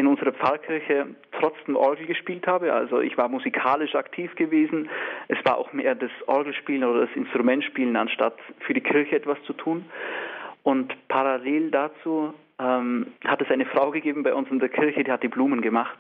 in 0.02 0.08
unserer 0.08 0.32
Pfarrkirche 0.32 1.06
trotzdem 1.38 1.76
Orgel 1.76 2.06
gespielt 2.06 2.49
habe. 2.49 2.72
Also 2.72 3.00
ich 3.00 3.16
war 3.16 3.28
musikalisch 3.28 3.94
aktiv 3.94 4.34
gewesen. 4.34 4.90
Es 5.28 5.38
war 5.44 5.56
auch 5.56 5.72
mehr 5.72 5.94
das 5.94 6.10
Orgelspielen 6.26 6.82
oder 6.82 7.06
das 7.06 7.14
Instrumentspielen, 7.14 7.94
anstatt 7.94 8.37
für 8.66 8.75
die 8.75 8.81
Kirche 8.81 9.14
etwas 9.14 9.40
zu 9.44 9.52
tun. 9.52 9.84
Und 10.64 10.93
parallel 11.06 11.70
dazu 11.70 12.34
ähm, 12.58 13.12
hat 13.25 13.40
es 13.43 13.50
eine 13.50 13.64
Frau 13.64 13.93
gegeben 13.93 14.25
bei 14.25 14.34
uns 14.34 14.50
in 14.50 14.58
der 14.58 14.70
Kirche, 14.70 15.04
die 15.04 15.12
hat 15.12 15.22
die 15.22 15.28
Blumen 15.28 15.62
gemacht. 15.62 15.99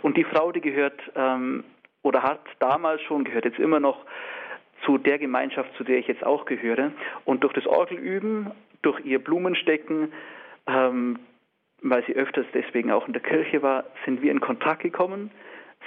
Und 0.00 0.16
die 0.16 0.24
Frau, 0.24 0.50
die 0.50 0.62
gehört 0.62 1.00
ähm, 1.14 1.62
oder 2.02 2.22
hat 2.22 2.40
damals 2.58 3.02
schon, 3.02 3.24
gehört 3.24 3.44
jetzt 3.44 3.58
immer 3.58 3.80
noch 3.80 3.98
zu 4.86 4.96
der 4.96 5.18
Gemeinschaft, 5.18 5.70
zu 5.76 5.84
der 5.84 5.98
ich 5.98 6.08
jetzt 6.08 6.24
auch 6.24 6.46
gehöre. 6.46 6.90
Und 7.26 7.44
durch 7.44 7.52
das 7.52 7.66
Orgelüben, 7.66 8.50
durch 8.80 8.98
ihr 9.04 9.22
Blumenstecken, 9.22 10.10
ähm, 10.66 11.18
weil 11.82 12.04
sie 12.06 12.14
öfters 12.14 12.46
deswegen 12.54 12.90
auch 12.90 13.06
in 13.06 13.12
der 13.12 13.22
Kirche 13.22 13.62
war, 13.62 13.84
sind 14.04 14.22
wir 14.22 14.30
in 14.30 14.40
Kontakt 14.40 14.82
gekommen. 14.82 15.30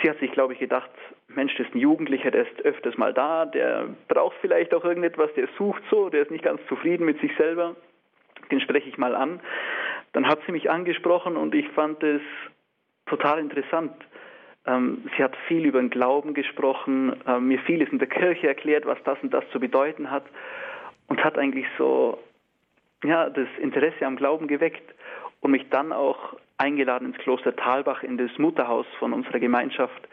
Sie 0.02 0.10
hat 0.10 0.20
sich, 0.20 0.32
glaube 0.32 0.54
ich, 0.54 0.60
gedacht, 0.60 0.90
Mensch, 1.30 1.56
das 1.56 1.68
ist 1.68 1.76
ein 1.76 1.80
Jugendlicher, 1.80 2.32
der 2.32 2.44
ist 2.44 2.62
öfters 2.66 2.98
mal 2.98 3.14
da, 3.14 3.46
der 3.46 3.88
braucht 4.08 4.36
vielleicht 4.42 4.74
auch 4.74 4.84
irgendetwas, 4.84 5.34
der 5.36 5.48
sucht 5.58 5.82
so, 5.90 6.10
der 6.10 6.24
ist 6.24 6.32
nicht 6.32 6.44
ganz 6.44 6.62
zufrieden 6.68 7.06
mit 7.06 7.20
sich 7.22 7.32
selber. 7.38 7.76
Den 8.52 8.60
spreche 8.60 8.90
ich 8.90 8.98
mal 8.98 9.16
an. 9.16 9.40
Dann 10.12 10.28
hat 10.28 10.40
sie 10.46 10.52
mich 10.52 10.70
angesprochen 10.70 11.38
und 11.38 11.56
ich 11.56 11.68
fand 11.70 12.04
es 12.04 12.22
total 13.06 13.40
interessant. 13.40 13.94
Ähm, 14.68 15.10
sie 15.16 15.24
hat 15.24 15.36
viel 15.48 15.66
über 15.66 15.80
den 15.80 15.90
Glauben 15.90 16.34
gesprochen, 16.34 17.16
äh, 17.26 17.40
mir 17.40 17.60
vieles 17.60 17.90
in 17.90 18.00
der 18.00 18.08
Kirche 18.08 18.48
erklärt, 18.48 18.86
was 18.86 19.02
das 19.04 19.18
und 19.22 19.34
das 19.34 19.44
zu 19.52 19.60
bedeuten 19.60 20.12
hat 20.12 20.26
und 21.08 21.24
hat 21.24 21.38
eigentlich 21.38 21.68
so 21.78 22.20
ja, 23.04 23.30
das 23.30 23.48
Interesse 23.60 24.06
am 24.06 24.16
Glauben 24.16 24.48
geweckt 24.48 24.94
und 25.42 25.52
mich 25.52 25.70
dann 25.70 25.92
auch 25.92 26.36
eingeladen 26.58 27.10
ins 27.10 27.18
Kloster 27.18 27.56
Talbach 27.56 28.04
in 28.04 28.18
das 28.18 28.32
Mutterhaus 28.38 28.86
von 29.00 29.14
unserer 29.14 29.40
Gemeinschaft 29.40 30.08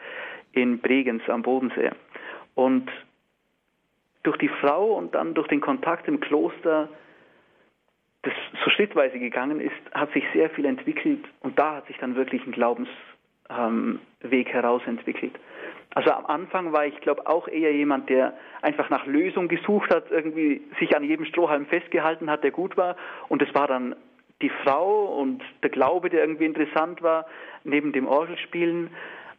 in 0.51 0.79
Bregenz 0.79 1.23
am 1.29 1.41
Bodensee. 1.41 1.91
Und 2.55 2.89
durch 4.23 4.37
die 4.37 4.49
Frau 4.49 4.93
und 4.93 5.15
dann 5.15 5.33
durch 5.33 5.47
den 5.47 5.61
Kontakt 5.61 6.07
im 6.07 6.19
Kloster 6.19 6.89
das 8.23 8.33
so 8.63 8.69
schrittweise 8.69 9.19
gegangen 9.19 9.59
ist, 9.59 9.73
hat 9.93 10.11
sich 10.13 10.23
sehr 10.33 10.49
viel 10.49 10.65
entwickelt 10.65 11.25
und 11.41 11.59
da 11.59 11.75
hat 11.75 11.87
sich 11.87 11.97
dann 11.97 12.15
wirklich 12.15 12.45
ein 12.47 12.53
Glaubensweg 12.53 12.87
ähm, 13.49 13.99
herausentwickelt. 14.45 15.33
Also 15.93 16.11
am 16.11 16.25
Anfang 16.25 16.71
war 16.71 16.85
ich, 16.85 16.99
glaube 17.01 17.27
auch 17.27 17.47
eher 17.47 17.73
jemand, 17.73 18.09
der 18.09 18.33
einfach 18.61 18.89
nach 18.89 19.05
Lösung 19.05 19.47
gesucht 19.47 19.93
hat, 19.93 20.09
irgendwie 20.09 20.61
sich 20.79 20.95
an 20.95 21.03
jedem 21.03 21.25
Strohhalm 21.25 21.65
festgehalten 21.67 22.31
hat, 22.31 22.43
der 22.43 22.51
gut 22.51 22.77
war. 22.77 22.95
Und 23.27 23.41
es 23.41 23.53
war 23.53 23.67
dann 23.67 23.95
die 24.43 24.51
Frau 24.63 25.05
und 25.05 25.41
der 25.63 25.71
Glaube, 25.71 26.09
der 26.09 26.21
irgendwie 26.21 26.45
interessant 26.45 27.01
war, 27.01 27.25
neben 27.63 27.93
dem 27.93 28.07
Orgelspielen. 28.07 28.91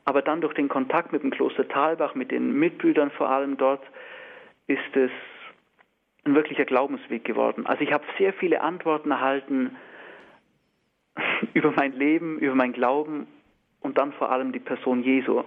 Aber 0.05 0.23
dann 0.23 0.41
durch 0.41 0.55
den 0.55 0.69
Kontakt 0.69 1.13
mit 1.13 1.23
dem 1.23 1.31
Kloster 1.31 1.69
Talbach, 1.69 2.15
mit 2.15 2.31
den 2.31 2.59
Mitbrüdern 2.59 3.11
vor 3.13 3.29
allem 3.29 3.57
dort, 3.57 3.83
ist 4.67 4.97
es 4.97 5.11
ein 6.25 6.35
wirklicher 6.35 6.65
Glaubensweg 6.65 7.25
geworden. 7.25 7.67
Also 7.67 7.83
ich 7.83 7.93
habe 7.93 8.05
sehr 8.19 8.33
viele 8.33 8.63
Antworten 8.63 9.11
erhalten 9.11 9.77
über 11.55 11.71
mein 11.71 11.93
Leben, 11.93 12.39
über 12.39 12.55
mein 12.55 12.73
Glauben 12.73 13.27
und 13.81 13.99
dann 13.99 14.13
vor 14.15 14.33
allem 14.33 14.53
die 14.53 14.59
Person 14.59 15.03
Jesu. 15.03 15.45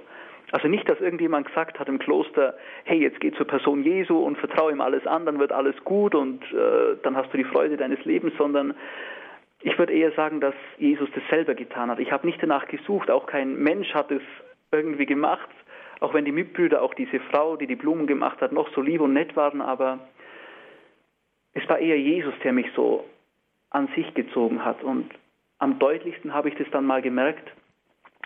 Also 0.51 0.67
nicht, 0.69 0.87
dass 0.87 1.01
irgendjemand 1.01 1.47
gesagt 1.47 1.79
hat 1.79 1.89
im 1.89 1.99
Kloster, 1.99 2.55
hey, 2.85 3.01
jetzt 3.01 3.19
geh 3.19 3.31
zur 3.33 3.47
Person 3.47 3.83
Jesu 3.83 4.17
und 4.17 4.37
vertraue 4.37 4.71
ihm 4.71 4.79
alles 4.79 5.05
an, 5.05 5.25
dann 5.25 5.39
wird 5.39 5.51
alles 5.51 5.75
gut 5.83 6.15
und 6.15 6.41
äh, 6.53 6.95
dann 7.03 7.17
hast 7.17 7.33
du 7.33 7.37
die 7.37 7.43
Freude 7.43 7.75
deines 7.75 8.03
Lebens, 8.05 8.33
sondern 8.37 8.73
ich 9.61 9.77
würde 9.77 9.93
eher 9.93 10.11
sagen, 10.11 10.39
dass 10.39 10.55
Jesus 10.77 11.09
das 11.13 11.23
selber 11.29 11.55
getan 11.55 11.89
hat. 11.89 11.99
Ich 11.99 12.11
habe 12.11 12.27
nicht 12.27 12.41
danach 12.41 12.67
gesucht, 12.67 13.09
auch 13.09 13.25
kein 13.25 13.57
Mensch 13.57 13.93
hat 13.93 14.11
es 14.11 14.21
irgendwie 14.71 15.05
gemacht, 15.05 15.49
auch 15.99 16.13
wenn 16.13 16.25
die 16.25 16.31
Mitbrüder, 16.31 16.81
auch 16.81 16.93
diese 16.93 17.19
Frau, 17.19 17.55
die 17.55 17.67
die 17.67 17.75
Blumen 17.75 18.05
gemacht 18.07 18.39
hat, 18.41 18.51
noch 18.51 18.69
so 18.73 18.81
lieb 18.81 19.01
und 19.01 19.13
nett 19.13 19.35
waren, 19.35 19.61
aber 19.61 19.99
es 21.53 21.67
war 21.67 21.79
eher 21.79 21.99
Jesus, 21.99 22.33
der 22.43 22.53
mich 22.53 22.67
so 22.75 23.03
an 23.71 23.87
sich 23.95 24.13
gezogen 24.13 24.63
hat. 24.63 24.83
Und 24.83 25.09
am 25.57 25.79
deutlichsten 25.79 26.33
habe 26.33 26.49
ich 26.49 26.55
das 26.55 26.67
dann 26.71 26.85
mal 26.85 27.01
gemerkt, 27.01 27.51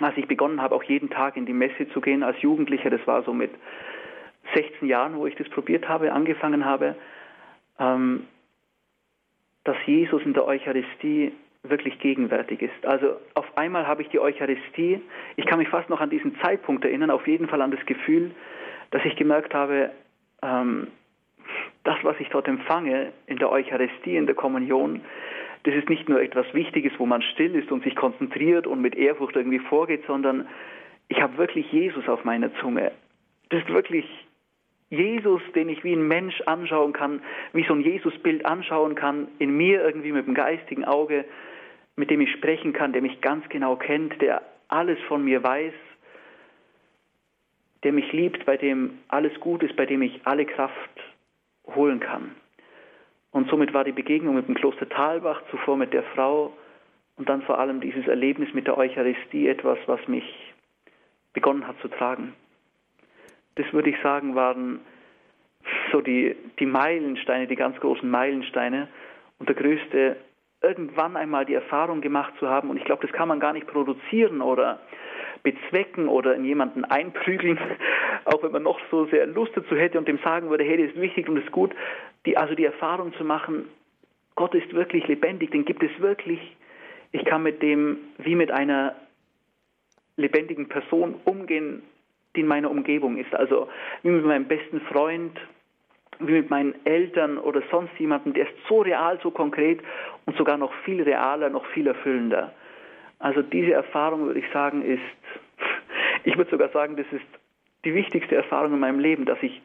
als 0.02 0.18
ich 0.18 0.28
begonnen 0.28 0.62
habe, 0.62 0.76
auch 0.76 0.84
jeden 0.84 1.10
Tag 1.10 1.38
in 1.38 1.46
die 1.46 1.54
Messe 1.54 1.88
zu 1.90 2.02
gehen 2.02 2.24
als 2.24 2.42
Jugendlicher. 2.42 2.90
Das 2.90 3.06
war 3.08 3.24
so 3.24 3.34
mit 3.34 3.52
16 4.54 4.88
Jahren, 4.88 5.16
wo 5.16 5.28
ich 5.28 5.36
das 5.36 5.48
probiert 5.50 5.88
habe, 5.88 6.12
angefangen 6.12 6.66
habe, 6.66 6.96
ähm, 7.80 8.28
dass 9.64 9.78
Jesus 9.86 10.22
in 10.24 10.34
der 10.34 10.46
Eucharistie 10.46 11.32
wirklich 11.64 12.00
gegenwärtig 12.00 12.62
ist. 12.62 12.86
Also 12.86 13.18
auf 13.36 13.58
einmal 13.58 13.88
habe 13.88 14.02
ich 14.02 14.10
die 14.10 14.20
Eucharistie, 14.20 15.00
ich 15.36 15.46
kann 15.46 15.60
mich 15.60 15.70
fast 15.70 15.90
noch 15.90 16.02
an 16.02 16.10
diesen 16.10 16.36
Zeitpunkt 16.42 16.84
erinnern, 16.84 17.12
auf 17.12 17.28
jeden 17.28 17.48
Fall 17.48 17.62
an 17.62 17.72
das 17.72 17.86
Gefühl, 17.86 18.32
dass 18.90 19.06
ich 19.06 19.16
gemerkt 19.16 19.54
habe, 19.54 19.92
ähm, 20.42 20.88
das, 21.84 21.98
was 22.04 22.16
ich 22.20 22.30
dort 22.30 22.48
empfange 22.48 23.12
in 23.28 23.38
der 23.38 23.52
Eucharistie, 23.52 24.16
in 24.16 24.26
der 24.26 24.36
Kommunion, 24.36 25.02
das 25.64 25.76
ist 25.76 25.90
nicht 25.90 26.10
nur 26.10 26.22
etwas 26.22 26.52
Wichtiges, 26.54 26.94
wo 26.98 27.06
man 27.06 27.22
still 27.22 27.56
ist 27.56 27.72
und 27.72 27.84
sich 27.84 27.96
konzentriert 27.96 28.66
und 28.66 28.82
mit 28.82 28.96
Ehrfurcht 28.96 29.36
irgendwie 29.36 29.60
vorgeht, 29.60 30.04
sondern 30.08 30.48
ich 31.08 31.22
habe 31.22 31.38
wirklich 31.38 31.72
Jesus 31.72 32.08
auf 32.08 32.24
meiner 32.24 32.54
Zunge. 32.56 32.92
Das 33.50 33.62
ist 33.62 33.70
wirklich 33.70 34.06
Jesus, 34.92 35.42
den 35.56 35.70
ich 35.70 35.84
wie 35.86 35.94
ein 35.94 36.08
Mensch 36.08 36.42
anschauen 36.42 36.92
kann, 36.92 37.22
wie 37.54 37.64
so 37.64 37.74
ein 37.74 37.82
Jesusbild 37.82 38.46
anschauen 38.46 38.94
kann, 38.94 39.30
in 39.40 39.56
mir 39.56 39.82
irgendwie 39.82 40.12
mit 40.12 40.28
dem 40.28 40.34
geistigen 40.34 40.84
Auge, 40.84 41.24
mit 41.96 42.10
dem 42.10 42.20
ich 42.20 42.32
sprechen 42.34 42.74
kann, 42.74 42.92
der 42.92 43.02
mich 43.02 43.22
ganz 43.22 43.48
genau 43.48 43.78
kennt, 43.78 44.22
der 44.22 44.42
alles 44.68 45.00
von 45.08 45.24
mir 45.24 45.42
weiß, 45.44 45.74
der 47.84 47.94
mich 47.94 48.12
liebt, 48.12 48.46
bei 48.46 48.58
dem 48.58 49.00
alles 49.08 49.34
gut 49.40 49.64
ist, 49.64 49.78
bei 49.78 49.86
dem 49.86 50.02
ich 50.02 50.20
alle 50.26 50.46
Kraft 50.46 51.02
holen 51.74 52.02
kann. 52.02 52.36
Und 53.32 53.50
somit 53.50 53.74
war 53.74 53.86
die 53.86 53.94
Begegnung 53.94 54.36
mit 54.36 54.50
dem 54.50 54.56
Kloster 54.56 54.90
Talbach, 54.90 55.42
zuvor 55.52 55.78
mit 55.78 55.94
der 55.94 56.04
Frau 56.04 56.52
und 57.16 57.30
dann 57.30 57.44
vor 57.44 57.60
allem 57.60 57.80
dieses 57.80 58.08
Erlebnis 58.08 58.54
mit 58.54 58.68
der 58.68 58.78
Eucharistie 58.78 59.48
etwas, 59.48 59.78
was 59.86 60.06
mich 60.10 60.54
begonnen 61.32 61.66
hat 61.66 61.80
zu 61.80 61.88
tragen. 61.88 62.34
Das 63.62 63.72
würde 63.74 63.92
ich 63.92 63.98
sagen, 64.02 64.34
waren 64.34 64.80
so 65.92 66.02
die, 66.02 66.36
die 66.60 66.66
Meilensteine, 66.66 67.48
die 67.48 67.56
ganz 67.56 67.80
großen 67.80 68.10
Meilensteine 68.10 68.88
und 69.38 69.50
der 69.50 69.56
größte, 69.56 70.18
irgendwann 70.64 71.16
einmal 71.16 71.46
die 71.46 71.54
Erfahrung 71.54 72.02
gemacht 72.02 72.34
zu 72.40 72.48
haben. 72.48 72.70
Und 72.70 72.78
ich 72.78 72.84
glaube, 72.86 73.06
das 73.06 73.16
kann 73.16 73.28
man 73.28 73.40
gar 73.40 73.54
nicht 73.54 73.68
produzieren 73.68 74.42
oder 74.42 74.80
bezwecken 75.44 76.08
oder 76.08 76.36
in 76.36 76.46
jemanden 76.46 76.86
einprügeln, 76.86 77.60
auch 78.26 78.42
wenn 78.44 78.52
man 78.52 78.64
noch 78.64 78.80
so 78.90 79.06
sehr 79.06 79.26
Lust 79.28 79.52
dazu 79.56 79.76
hätte 79.76 79.98
und 79.98 80.08
dem 80.08 80.20
sagen 80.20 80.50
würde, 80.50 80.64
hey, 80.64 80.78
das 80.78 80.96
ist 80.96 81.02
wichtig 81.02 81.28
und 81.28 81.36
das 81.36 81.46
ist 81.46 81.52
gut, 81.52 81.74
die, 82.26 82.38
also 82.38 82.56
die 82.56 82.66
Erfahrung 82.66 83.14
zu 83.14 83.24
machen, 83.24 83.66
Gott 84.36 84.56
ist 84.56 84.74
wirklich 84.74 85.08
lebendig, 85.08 85.52
den 85.52 85.66
gibt 85.66 85.84
es 85.84 86.00
wirklich. 86.00 86.40
Ich 87.12 87.26
kann 87.26 87.44
mit 87.44 87.62
dem 87.62 87.98
wie 88.20 88.36
mit 88.36 88.52
einer 88.52 88.96
lebendigen 90.16 90.68
Person 90.68 91.16
umgehen, 91.26 91.82
die 92.36 92.42
in 92.42 92.48
meiner 92.48 92.72
Umgebung 92.72 93.18
ist. 93.18 93.34
Also 93.34 93.68
wie 94.04 94.10
mit 94.10 94.26
meinem 94.26 94.46
besten 94.46 94.82
Freund, 94.82 95.40
wie 96.20 96.34
mit 96.34 96.50
meinen 96.50 96.76
Eltern 96.86 97.38
oder 97.38 97.62
sonst 97.72 97.98
jemandem, 97.98 98.34
der 98.34 98.48
ist 98.48 98.56
so 98.68 98.82
real, 98.82 99.20
so 99.22 99.32
konkret 99.32 99.82
und 100.26 100.38
sogar 100.38 100.58
noch 100.58 100.74
viel 100.86 101.02
realer, 101.02 101.50
noch 101.50 101.66
viel 101.68 101.88
erfüllender. 101.88 102.54
Also 103.20 103.42
diese 103.42 103.74
Erfahrung, 103.74 104.26
würde 104.26 104.40
ich 104.40 104.50
sagen, 104.52 104.84
ist, 104.84 105.02
ich 106.24 106.38
würde 106.38 106.52
sogar 106.52 106.70
sagen, 106.70 106.96
das 106.96 107.06
ist 107.12 107.26
die 107.86 107.94
wichtigste 107.94 108.36
Erfahrung 108.36 108.74
in 108.74 108.80
meinem 108.80 109.00
Leben, 109.00 109.26
dass 109.26 109.42
ich 109.42 109.62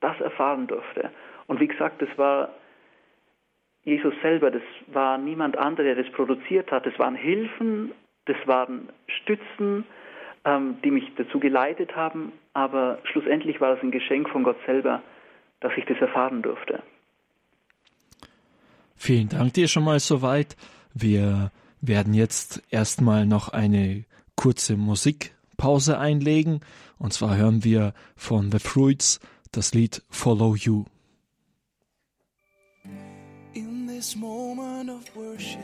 das 0.00 0.20
erfahren 0.20 0.66
durfte. 0.66 1.10
Und 1.46 1.60
wie 1.60 1.68
gesagt, 1.68 2.00
das 2.02 2.08
war 2.16 2.50
Jesus 3.84 4.14
selber, 4.22 4.50
das 4.50 4.62
war 4.86 5.18
niemand 5.18 5.58
anderer, 5.58 5.94
der 5.94 6.02
das 6.02 6.12
produziert 6.12 6.70
hat. 6.72 6.86
Das 6.86 6.98
waren 6.98 7.14
Hilfen, 7.14 7.92
das 8.24 8.36
waren 8.46 8.88
Stützen, 9.06 9.84
ähm, 10.44 10.76
die 10.84 10.90
mich 10.90 11.04
dazu 11.16 11.40
geleitet 11.40 11.96
haben, 11.96 12.32
aber 12.52 12.98
schlussendlich 13.04 13.60
war 13.60 13.76
es 13.76 13.82
ein 13.82 13.90
Geschenk 13.90 14.28
von 14.28 14.44
Gott 14.44 14.58
selber, 14.66 15.02
dass 15.60 15.72
ich 15.76 15.84
das 15.86 15.98
erfahren 15.98 16.42
durfte. 16.42 16.82
Vielen 18.96 19.28
Dank 19.28 19.54
dir 19.54 19.68
schon 19.68 19.84
mal 19.84 20.00
soweit. 20.00 20.56
Wir 20.94 21.50
werden 21.80 22.14
jetzt 22.14 22.62
erstmal 22.70 23.26
noch 23.26 23.50
eine 23.50 24.04
kurze 24.36 24.76
Musikpause 24.76 25.98
einlegen. 25.98 26.60
Und 26.98 27.12
zwar 27.12 27.36
hören 27.36 27.64
wir 27.64 27.92
von 28.16 28.50
The 28.50 28.58
Fruits 28.58 29.20
das 29.52 29.74
Lied 29.74 30.02
Follow 30.10 30.54
You. 30.54 30.84
In 33.54 33.86
this 33.86 34.16
moment 34.16 34.90
of 34.90 35.04
worship, 35.14 35.60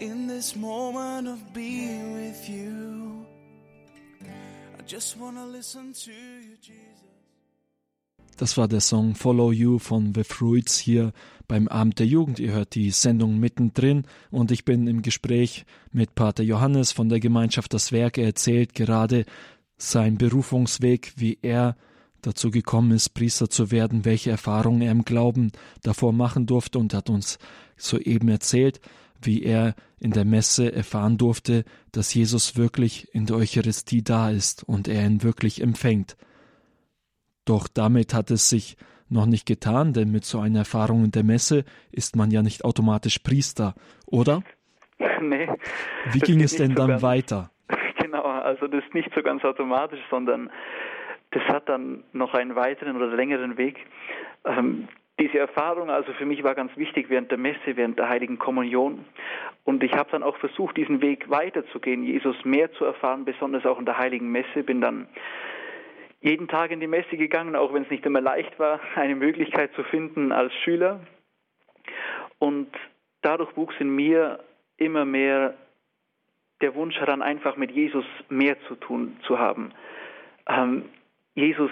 in 0.00 0.26
this 0.26 0.56
moment 0.56 1.28
of 1.28 1.38
being 1.52 2.14
with 2.14 2.48
you, 2.48 3.24
I 4.78 4.82
just 4.86 5.20
want 5.20 5.36
to 5.36 5.44
listen 5.44 5.92
to 5.92 6.10
you, 6.10 6.56
Jesus. 6.60 7.00
Das 8.38 8.56
war 8.56 8.68
der 8.68 8.80
Song 8.80 9.14
Follow 9.14 9.52
You 9.52 9.78
von 9.78 10.14
The 10.14 10.24
Fruits 10.24 10.78
hier 10.78 11.12
beim 11.46 11.68
Abend 11.68 11.98
der 11.98 12.06
Jugend. 12.06 12.38
Ihr 12.38 12.52
hört 12.52 12.74
die 12.74 12.90
Sendung 12.90 13.38
mittendrin 13.38 14.04
und 14.30 14.50
ich 14.50 14.64
bin 14.64 14.86
im 14.86 15.02
Gespräch 15.02 15.66
mit 15.92 16.14
Pater 16.14 16.42
Johannes 16.42 16.92
von 16.92 17.10
der 17.10 17.20
Gemeinschaft 17.20 17.74
Das 17.74 17.92
Werk. 17.92 18.16
Er 18.16 18.24
erzählt 18.24 18.72
gerade 18.74 19.26
sein 19.76 20.16
Berufungsweg, 20.16 21.12
wie 21.16 21.38
er 21.42 21.76
dazu 22.22 22.50
gekommen 22.50 22.92
ist, 22.92 23.10
Priester 23.10 23.50
zu 23.50 23.70
werden, 23.70 24.06
welche 24.06 24.30
Erfahrungen 24.30 24.80
er 24.80 24.92
im 24.92 25.04
Glauben 25.04 25.52
davor 25.82 26.14
machen 26.14 26.46
durfte 26.46 26.78
und 26.78 26.94
hat 26.94 27.10
uns 27.10 27.38
soeben 27.76 28.30
erzählt, 28.30 28.80
wie 29.22 29.42
er 29.42 29.74
in 29.98 30.12
der 30.12 30.24
Messe 30.24 30.72
erfahren 30.72 31.18
durfte, 31.18 31.64
dass 31.92 32.14
Jesus 32.14 32.56
wirklich 32.56 33.14
in 33.14 33.26
der 33.26 33.36
Eucharistie 33.36 34.02
da 34.02 34.30
ist 34.30 34.64
und 34.66 34.88
er 34.88 35.04
ihn 35.06 35.22
wirklich 35.22 35.60
empfängt. 35.60 36.16
Doch 37.44 37.68
damit 37.68 38.14
hat 38.14 38.30
es 38.30 38.48
sich 38.48 38.76
noch 39.08 39.26
nicht 39.26 39.46
getan, 39.46 39.92
denn 39.92 40.10
mit 40.10 40.24
so 40.24 40.38
einer 40.38 40.60
Erfahrung 40.60 41.04
in 41.04 41.10
der 41.10 41.24
Messe 41.24 41.64
ist 41.90 42.16
man 42.16 42.30
ja 42.30 42.42
nicht 42.42 42.64
automatisch 42.64 43.18
Priester, 43.18 43.74
oder? 44.06 44.42
Nee. 45.22 45.48
Wie 46.12 46.18
ging 46.18 46.40
es 46.40 46.56
denn 46.56 46.74
so 46.76 46.86
dann 46.86 47.02
weiter? 47.02 47.50
Genau, 47.98 48.22
also 48.22 48.66
das 48.66 48.82
ist 48.82 48.94
nicht 48.94 49.10
so 49.14 49.22
ganz 49.22 49.44
automatisch, 49.44 50.00
sondern 50.10 50.50
das 51.30 51.42
hat 51.44 51.68
dann 51.68 52.02
noch 52.12 52.34
einen 52.34 52.56
weiteren 52.56 52.96
oder 52.96 53.14
längeren 53.14 53.56
Weg. 53.56 53.76
Ähm, 54.44 54.88
diese 55.20 55.38
Erfahrung 55.38 55.90
also 55.90 56.12
für 56.14 56.24
mich 56.24 56.42
war 56.42 56.54
ganz 56.54 56.74
wichtig 56.76 57.10
während 57.10 57.30
der 57.30 57.38
Messe, 57.38 57.76
während 57.76 57.98
der 57.98 58.08
heiligen 58.08 58.38
Kommunion. 58.38 59.04
Und 59.64 59.84
ich 59.84 59.92
habe 59.92 60.10
dann 60.10 60.22
auch 60.22 60.36
versucht, 60.38 60.76
diesen 60.76 61.02
Weg 61.02 61.28
weiterzugehen, 61.28 62.02
Jesus 62.02 62.42
mehr 62.44 62.72
zu 62.72 62.86
erfahren, 62.86 63.26
besonders 63.26 63.66
auch 63.66 63.78
in 63.78 63.84
der 63.84 63.98
heiligen 63.98 64.32
Messe. 64.32 64.62
Bin 64.62 64.80
dann 64.80 65.08
jeden 66.20 66.48
Tag 66.48 66.70
in 66.70 66.80
die 66.80 66.86
Messe 66.86 67.16
gegangen, 67.16 67.54
auch 67.54 67.72
wenn 67.74 67.82
es 67.82 67.90
nicht 67.90 68.06
immer 68.06 68.20
leicht 68.20 68.58
war, 68.58 68.80
eine 68.94 69.14
Möglichkeit 69.14 69.72
zu 69.74 69.84
finden 69.84 70.32
als 70.32 70.54
Schüler. 70.64 71.00
Und 72.38 72.70
dadurch 73.20 73.54
wuchs 73.56 73.74
in 73.78 73.94
mir 73.94 74.40
immer 74.78 75.04
mehr 75.04 75.54
der 76.62 76.74
Wunsch 76.74 76.96
heran, 76.96 77.20
einfach 77.20 77.56
mit 77.56 77.70
Jesus 77.70 78.04
mehr 78.30 78.56
zu 78.68 78.74
tun 78.74 79.18
zu 79.26 79.38
haben. 79.38 79.72
Ähm, 80.46 80.86
Jesus 81.34 81.70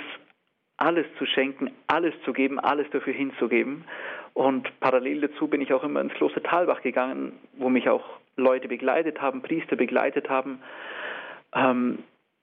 alles 0.79 1.07
zu 1.19 1.27
schenken, 1.27 1.71
alles 1.87 2.15
zu 2.25 2.33
geben, 2.33 2.59
alles 2.59 2.89
dafür 2.91 3.13
hinzugeben. 3.13 3.85
Und 4.33 4.69
parallel 4.81 5.21
dazu 5.21 5.49
bin 5.49 5.61
ich 5.61 5.73
auch 5.73 5.85
immer 5.85 6.01
ins 6.01 6.15
Kloster 6.15 6.43
Talbach 6.43 6.83
gegangen, 6.83 7.33
wo 7.55 7.69
mich 7.69 7.89
auch 7.89 8.05
Leute 8.37 8.69
begleitet 8.69 9.21
haben, 9.21 9.43
Priester 9.43 9.77
begleitet 9.77 10.31
haben. 10.31 10.61
Ähm, 11.55 11.99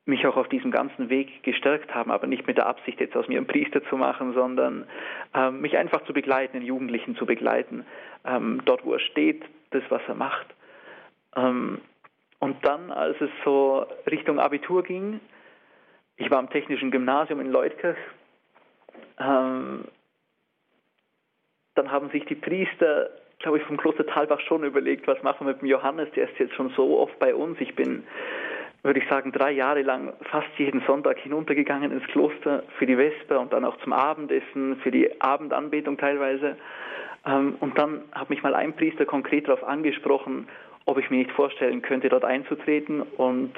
mich 0.05 0.27
auch 0.27 0.37
auf 0.37 0.47
diesem 0.49 0.69
ganzen 0.69 1.09
Weg 1.09 1.41
gestärkt 1.41 1.95
haben, 1.95 2.11
aber 2.11 2.27
nicht 2.27 2.45
mit 2.45 2.57
der 2.57 2.67
Absicht, 2.67 2.99
jetzt 2.99 3.15
aus 3.15 3.27
mir 3.27 3.37
einen 3.37 3.47
Priester 3.47 3.83
zu 3.85 3.97
machen, 3.97 4.33
sondern 4.33 4.85
ähm, 5.33 5.61
mich 5.61 5.77
einfach 5.77 6.03
zu 6.05 6.13
begleiten, 6.13 6.59
den 6.59 6.65
Jugendlichen 6.65 7.15
zu 7.15 7.25
begleiten, 7.25 7.85
ähm, 8.23 8.61
dort, 8.65 8.85
wo 8.85 8.93
er 8.93 8.99
steht, 8.99 9.43
das, 9.71 9.81
was 9.89 10.01
er 10.07 10.13
macht. 10.13 10.45
Ähm, 11.35 11.81
und 12.39 12.63
dann, 12.63 12.91
als 12.91 13.19
es 13.19 13.31
so 13.43 13.85
Richtung 14.09 14.39
Abitur 14.39 14.83
ging, 14.83 15.19
ich 16.17 16.29
war 16.29 16.37
am 16.37 16.49
Technischen 16.49 16.91
Gymnasium 16.91 17.39
in 17.39 17.51
Leutkirch, 17.51 17.97
ähm, 19.19 19.85
dann 21.75 21.91
haben 21.91 22.09
sich 22.09 22.25
die 22.25 22.35
Priester, 22.35 23.09
glaube 23.39 23.57
ich, 23.57 23.63
vom 23.65 23.77
Kloster 23.77 24.05
Talbach 24.05 24.39
schon 24.41 24.63
überlegt, 24.63 25.07
was 25.07 25.21
machen 25.23 25.45
wir 25.45 25.53
mit 25.53 25.61
dem 25.61 25.67
Johannes, 25.67 26.09
der 26.15 26.29
ist 26.29 26.39
jetzt 26.39 26.55
schon 26.55 26.69
so 26.69 26.99
oft 26.99 27.17
bei 27.19 27.35
uns, 27.35 27.59
ich 27.59 27.75
bin 27.75 28.03
würde 28.85 28.99
ich 28.99 29.09
sagen, 29.09 29.31
drei 29.31 29.51
Jahre 29.51 29.81
lang 29.81 30.13
fast 30.29 30.47
jeden 30.57 30.79
Sonntag 30.81 31.17
hinuntergegangen 31.17 31.91
ins 31.91 32.05
Kloster 32.05 32.61
für 32.77 32.85
die 32.85 32.95
Vesper 32.95 33.39
und 33.39 33.51
dann 33.51 33.65
auch 33.65 33.75
zum 33.77 33.93
Abendessen, 33.93 34.77
für 34.83 34.91
die 34.91 35.19
Abendanbetung 35.19 35.97
teilweise. 35.97 36.55
Ähm, 37.25 37.55
und 37.61 37.79
dann 37.79 38.03
hat 38.11 38.29
mich 38.29 38.43
mal 38.43 38.53
ein 38.53 38.73
Priester 38.73 39.05
konkret 39.05 39.47
darauf 39.47 39.63
angesprochen, 39.63 40.47
ob 40.85 40.99
ich 40.99 41.09
mir 41.09 41.17
nicht 41.17 41.31
vorstellen 41.31 41.81
könnte, 41.81 42.09
dort 42.09 42.25
einzutreten. 42.25 43.01
Und 43.01 43.55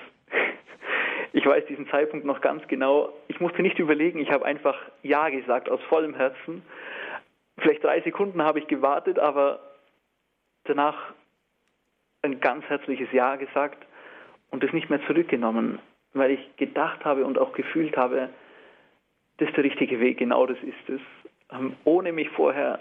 ich 1.33 1.45
weiß 1.45 1.65
diesen 1.65 1.87
Zeitpunkt 1.89 2.25
noch 2.25 2.41
ganz 2.41 2.67
genau. 2.67 3.13
Ich 3.27 3.39
musste 3.39 3.61
nicht 3.61 3.79
überlegen, 3.79 4.19
ich 4.19 4.31
habe 4.31 4.45
einfach 4.45 4.77
Ja 5.03 5.29
gesagt 5.29 5.69
aus 5.69 5.81
vollem 5.83 6.15
Herzen. 6.15 6.63
Vielleicht 7.57 7.83
drei 7.83 8.01
Sekunden 8.01 8.41
habe 8.41 8.59
ich 8.59 8.67
gewartet, 8.67 9.19
aber 9.19 9.59
danach 10.65 11.13
ein 12.21 12.39
ganz 12.39 12.65
herzliches 12.65 13.11
Ja 13.11 13.35
gesagt 13.35 13.85
und 14.51 14.63
es 14.63 14.73
nicht 14.73 14.89
mehr 14.89 15.05
zurückgenommen, 15.07 15.79
weil 16.13 16.31
ich 16.31 16.55
gedacht 16.57 17.05
habe 17.05 17.25
und 17.25 17.37
auch 17.37 17.53
gefühlt 17.53 17.97
habe, 17.97 18.29
das 19.37 19.49
ist 19.49 19.57
der 19.57 19.63
richtige 19.63 19.99
Weg, 19.99 20.17
genau 20.17 20.45
das 20.45 20.57
ist 20.63 20.89
es. 20.89 21.01
Ähm, 21.51 21.75
ohne 21.83 22.11
mich 22.11 22.29
vorher 22.29 22.79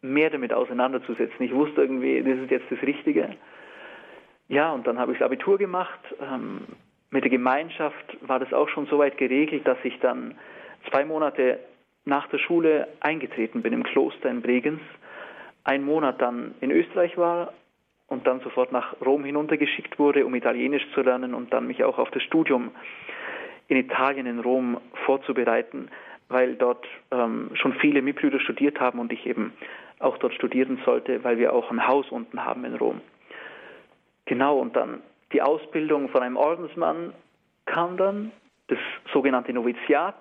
mehr 0.00 0.30
damit 0.30 0.52
auseinanderzusetzen. 0.52 1.44
Ich 1.44 1.54
wusste 1.54 1.80
irgendwie, 1.80 2.22
das 2.22 2.38
ist 2.38 2.50
jetzt 2.50 2.70
das 2.70 2.82
Richtige. 2.82 3.36
Ja, 4.48 4.72
und 4.72 4.86
dann 4.86 4.98
habe 4.98 5.12
ich 5.12 5.18
das 5.18 5.26
Abitur 5.26 5.58
gemacht. 5.58 6.00
Ähm, 6.20 6.60
mit 7.10 7.24
der 7.24 7.30
Gemeinschaft 7.30 8.16
war 8.20 8.38
das 8.38 8.52
auch 8.52 8.68
schon 8.68 8.86
so 8.86 8.98
weit 8.98 9.16
geregelt, 9.16 9.66
dass 9.66 9.78
ich 9.82 9.98
dann 10.00 10.34
zwei 10.90 11.04
Monate 11.04 11.58
nach 12.04 12.28
der 12.28 12.38
Schule 12.38 12.88
eingetreten 13.00 13.62
bin 13.62 13.72
im 13.72 13.82
Kloster 13.82 14.30
in 14.30 14.42
Bregenz, 14.42 14.80
ein 15.64 15.84
Monat 15.84 16.20
dann 16.20 16.54
in 16.60 16.70
Österreich 16.70 17.16
war 17.16 17.52
und 18.08 18.26
dann 18.26 18.40
sofort 18.40 18.72
nach 18.72 18.94
Rom 19.04 19.24
hinuntergeschickt 19.24 19.98
wurde, 19.98 20.24
um 20.24 20.34
Italienisch 20.34 20.86
zu 20.94 21.02
lernen 21.02 21.34
und 21.34 21.52
dann 21.52 21.66
mich 21.66 21.84
auch 21.84 21.98
auf 21.98 22.10
das 22.10 22.22
Studium 22.22 22.70
in 23.68 23.76
Italien, 23.76 24.26
in 24.26 24.40
Rom 24.40 24.80
vorzubereiten, 25.04 25.90
weil 26.28 26.54
dort 26.54 26.86
ähm, 27.10 27.50
schon 27.54 27.74
viele 27.74 28.00
Mitbrüder 28.00 28.40
studiert 28.40 28.80
haben 28.80 28.98
und 28.98 29.12
ich 29.12 29.26
eben 29.26 29.52
auch 29.98 30.16
dort 30.18 30.34
studieren 30.34 30.80
sollte, 30.84 31.22
weil 31.24 31.38
wir 31.38 31.52
auch 31.52 31.70
ein 31.70 31.86
Haus 31.86 32.10
unten 32.10 32.44
haben 32.44 32.64
in 32.64 32.74
Rom. 32.74 33.00
Genau, 34.24 34.58
und 34.58 34.76
dann 34.76 35.02
die 35.32 35.42
Ausbildung 35.42 36.08
von 36.08 36.22
einem 36.22 36.36
Ordensmann 36.36 37.12
kam 37.66 37.96
dann, 37.96 38.32
das 38.68 38.78
sogenannte 39.12 39.52
Noviziat, 39.52 40.16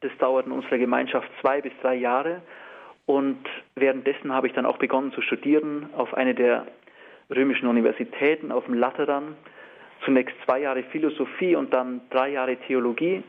das 0.00 0.10
dauert 0.18 0.46
in 0.46 0.52
unserer 0.52 0.78
Gemeinschaft 0.78 1.28
zwei 1.40 1.60
bis 1.60 1.72
drei 1.82 1.94
Jahre 1.94 2.42
und 3.06 3.38
währenddessen 3.74 4.32
habe 4.32 4.46
ich 4.46 4.52
dann 4.52 4.66
auch 4.66 4.78
begonnen 4.78 5.12
zu 5.12 5.22
studieren 5.22 5.90
auf 5.96 6.14
eine 6.14 6.34
der 6.34 6.66
römischen 7.30 7.66
Universitäten 7.66 8.52
auf 8.52 8.64
dem 8.66 8.74
Lateran. 8.74 9.36
Zunächst 10.04 10.34
zwei 10.44 10.60
Jahre 10.60 10.82
Philosophie 10.84 11.56
und 11.56 11.72
dann 11.72 12.00
drei 12.10 12.30
Jahre 12.30 12.56
Theologie. 12.56 13.22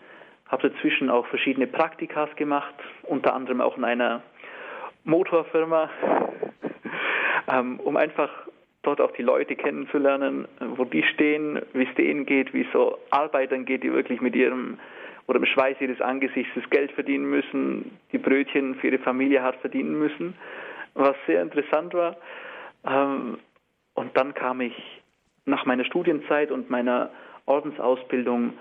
Habe 0.48 0.70
dazwischen 0.70 1.10
auch 1.10 1.26
verschiedene 1.28 1.68
Praktikas 1.68 2.36
gemacht, 2.36 2.74
unter 3.04 3.34
anderem 3.34 3.62
auch 3.62 3.78
in 3.78 3.84
einer 3.84 4.22
Motorfirma, 5.04 5.90
ähm, 7.48 7.80
um 7.80 7.98
einfach 7.98 8.43
dort 8.84 9.02
auch 9.02 9.12
die 9.12 9.22
Leute 9.24 9.56
kennenzulernen, 9.56 10.48
wo 10.76 10.84
die 10.86 11.04
stehen, 11.04 11.62
wie 11.74 11.84
es 11.84 11.96
denen 11.96 12.26
geht, 12.26 12.54
wie 12.54 12.62
es 12.62 12.72
so 12.72 12.98
Arbeitern 13.10 13.66
geht, 13.66 13.84
die 13.84 13.92
wirklich 13.92 14.22
mit 14.22 14.36
ihrem 14.36 14.78
oder 15.26 15.40
im 15.40 15.46
Schweiß 15.46 15.80
ihres 15.80 16.02
Angesichts 16.02 16.54
das 16.54 16.70
Geld 16.70 16.92
verdienen 16.92 17.30
müssen, 17.30 17.98
die 18.12 18.18
Brötchen 18.18 18.76
für 18.76 18.88
ihre 18.88 19.00
Familie 19.00 19.42
hart 19.42 19.56
verdienen 19.62 19.98
müssen, 19.98 20.36
was 20.96 21.16
sehr 21.26 21.42
interessant 21.42 21.94
war. 21.94 22.18
Ähm, 22.86 23.40
und 23.94 24.18
dann 24.18 24.34
kam 24.34 24.60
ich 24.60 24.76
nach 25.46 25.66
meiner 25.66 25.86
Studienzeit 25.86 26.52
und 26.52 26.70
meiner 26.70 27.10
Ordensausbildung 27.46 28.54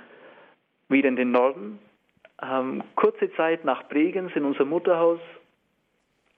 wieder 0.89 1.09
in 1.09 1.17
den 1.17 1.33
Norden. 1.33 1.79
Ähm, 2.41 2.83
kurze 2.95 3.33
Zeit 3.35 3.65
nach 3.65 3.89
Bregenz 3.89 4.35
in 4.37 4.45
unser 4.45 4.65
Mutterhaus, 4.65 5.21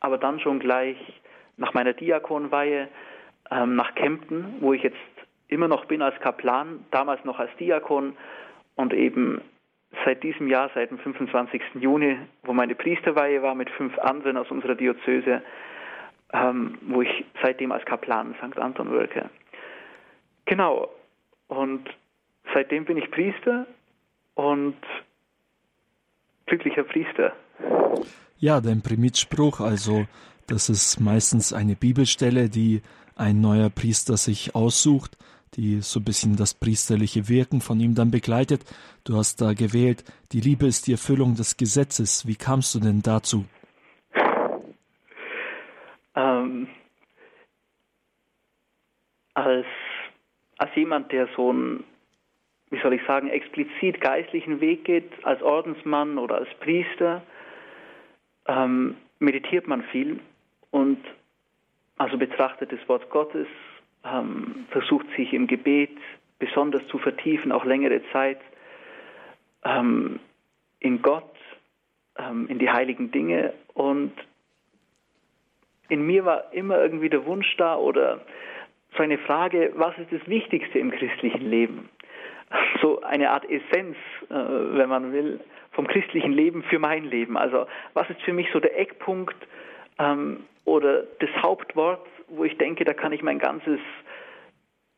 aber 0.01 0.19
dann 0.19 0.41
schon 0.41 0.59
gleich 0.59 0.97
nach 1.57 1.75
meiner 1.75 1.93
Diakonweihe 1.93 2.89
ähm, 3.51 3.77
nach 3.77 3.95
Kempten, 3.95 4.57
wo 4.61 4.73
ich 4.73 4.83
jetzt 4.83 4.97
immer 5.49 5.69
noch 5.69 5.85
bin 5.87 6.03
als 6.03 6.19
Kaplan, 6.21 6.85
damals 6.91 7.25
noch 7.25 7.39
als 7.39 7.51
Diakon 7.59 8.17
und 8.75 8.93
eben 8.93 9.41
seit 10.05 10.23
diesem 10.23 10.49
Jahr, 10.49 10.71
seit 10.75 10.91
dem 10.91 10.99
25. 10.99 11.63
Juni, 11.75 12.19
wo 12.43 12.53
meine 12.53 12.75
Priesterweihe 12.75 13.43
war 13.43 13.55
mit 13.55 13.71
fünf 13.71 13.97
anderen 13.99 14.37
aus 14.37 14.51
unserer 14.51 14.75
Diözese, 14.75 15.43
ähm, 16.33 16.79
wo 16.83 17.03
ich 17.03 17.25
seitdem 17.43 17.73
als 17.73 17.85
Kaplan 17.85 18.35
in 18.35 18.51
St. 18.51 18.59
Anton 18.59 18.91
wirke. 18.91 19.31
Genau. 20.47 20.89
Und 21.49 21.89
seitdem 22.53 22.85
bin 22.85 22.97
ich 22.97 23.11
Priester 23.11 23.67
und 24.35 24.77
glücklicher 26.47 26.83
Priester. 26.83 27.33
Ja, 28.39 28.61
dein 28.61 28.83
Primitspruch, 28.83 29.61
also 29.61 30.07
das 30.47 30.69
ist 30.69 31.01
meistens 31.01 31.53
eine 31.53 31.77
Bibelstelle, 31.77 32.49
die 32.49 32.83
ein 33.17 33.41
neuer 33.41 33.71
Priester 33.71 34.17
sich 34.17 34.55
aussucht, 34.55 35.17
die 35.55 35.81
so 35.81 36.01
ein 36.01 36.05
bisschen 36.05 36.37
das 36.37 36.55
priesterliche 36.55 37.29
Wirken 37.29 37.61
von 37.61 37.79
ihm 37.81 37.95
dann 37.95 38.11
begleitet. 38.11 38.65
Du 39.05 39.17
hast 39.17 39.41
da 39.41 39.53
gewählt, 39.53 40.05
die 40.33 40.41
Liebe 40.41 40.67
ist 40.67 40.87
die 40.87 40.93
Erfüllung 40.93 41.35
des 41.37 41.57
Gesetzes. 41.57 42.27
Wie 42.27 42.37
kamst 42.37 42.75
du 42.75 42.81
denn 42.81 43.03
dazu? 43.03 43.45
Ähm, 46.17 46.69
als, 49.35 49.67
als 50.59 50.75
jemand, 50.75 51.13
der 51.13 51.29
so 51.37 51.51
einen, 51.51 51.85
wie 52.71 52.81
soll 52.81 52.95
ich 52.95 53.03
sagen, 53.07 53.29
explizit 53.29 54.01
geistlichen 54.01 54.61
Weg 54.61 54.85
geht, 54.85 55.11
als 55.25 55.43
Ordensmann 55.43 56.19
oder 56.19 56.37
als 56.37 56.49
Priester, 56.61 57.23
ähm, 58.47 58.97
meditiert 59.19 59.67
man 59.67 59.83
viel 59.85 60.21
und 60.71 60.99
also 61.97 62.19
betrachtet 62.19 62.73
das 62.73 62.89
Wort 62.89 63.09
Gottes, 63.11 63.47
ähm, 64.05 64.67
versucht 64.71 65.07
sich 65.17 65.33
im 65.33 65.47
Gebet 65.47 65.97
besonders 66.39 66.87
zu 66.89 66.99
vertiefen, 66.99 67.53
auch 67.53 67.65
längere 67.65 68.01
Zeit 68.13 68.41
ähm, 69.65 70.21
in 70.81 71.01
Gott, 71.03 71.35
ähm, 72.19 72.47
in 72.49 72.59
die 72.59 72.71
heiligen 72.71 73.11
Dinge 73.11 73.55
und 73.75 74.13
in 75.89 76.07
mir 76.07 76.25
war 76.25 76.53
immer 76.53 76.79
irgendwie 76.79 77.11
der 77.11 77.27
Wunsch 77.27 77.57
da 77.57 77.77
oder 77.77 78.21
so 78.97 79.03
eine 79.03 79.19
Frage, 79.19 79.73
was 79.75 79.97
ist 79.99 80.13
das 80.13 80.27
Wichtigste 80.29 80.79
im 80.79 80.91
christlichen 80.91 81.49
Leben? 81.49 81.89
So 82.81 83.01
eine 83.01 83.31
Art 83.31 83.45
Essenz, 83.51 83.97
äh, 84.29 84.35
wenn 84.35 84.89
man 84.89 85.13
will, 85.13 85.41
vom 85.73 85.87
christlichen 85.89 86.33
Leben 86.33 86.63
für 86.63 86.79
mein 86.79 87.05
Leben. 87.05 87.37
Also 87.37 87.67
was 87.95 88.09
ist 88.11 88.23
für 88.23 88.33
mich 88.33 88.47
so 88.53 88.61
der 88.61 88.79
Eckpunkt 88.79 89.35
ähm, 89.99 90.45
oder 90.75 91.05
das 91.21 91.31
Hauptwort, 91.43 92.07
wo 92.29 92.45
ich 92.45 92.59
denke, 92.59 92.85
da 92.85 92.95
kann 92.95 93.13
ich 93.13 93.23
mein 93.23 93.39
ganzes 93.39 93.79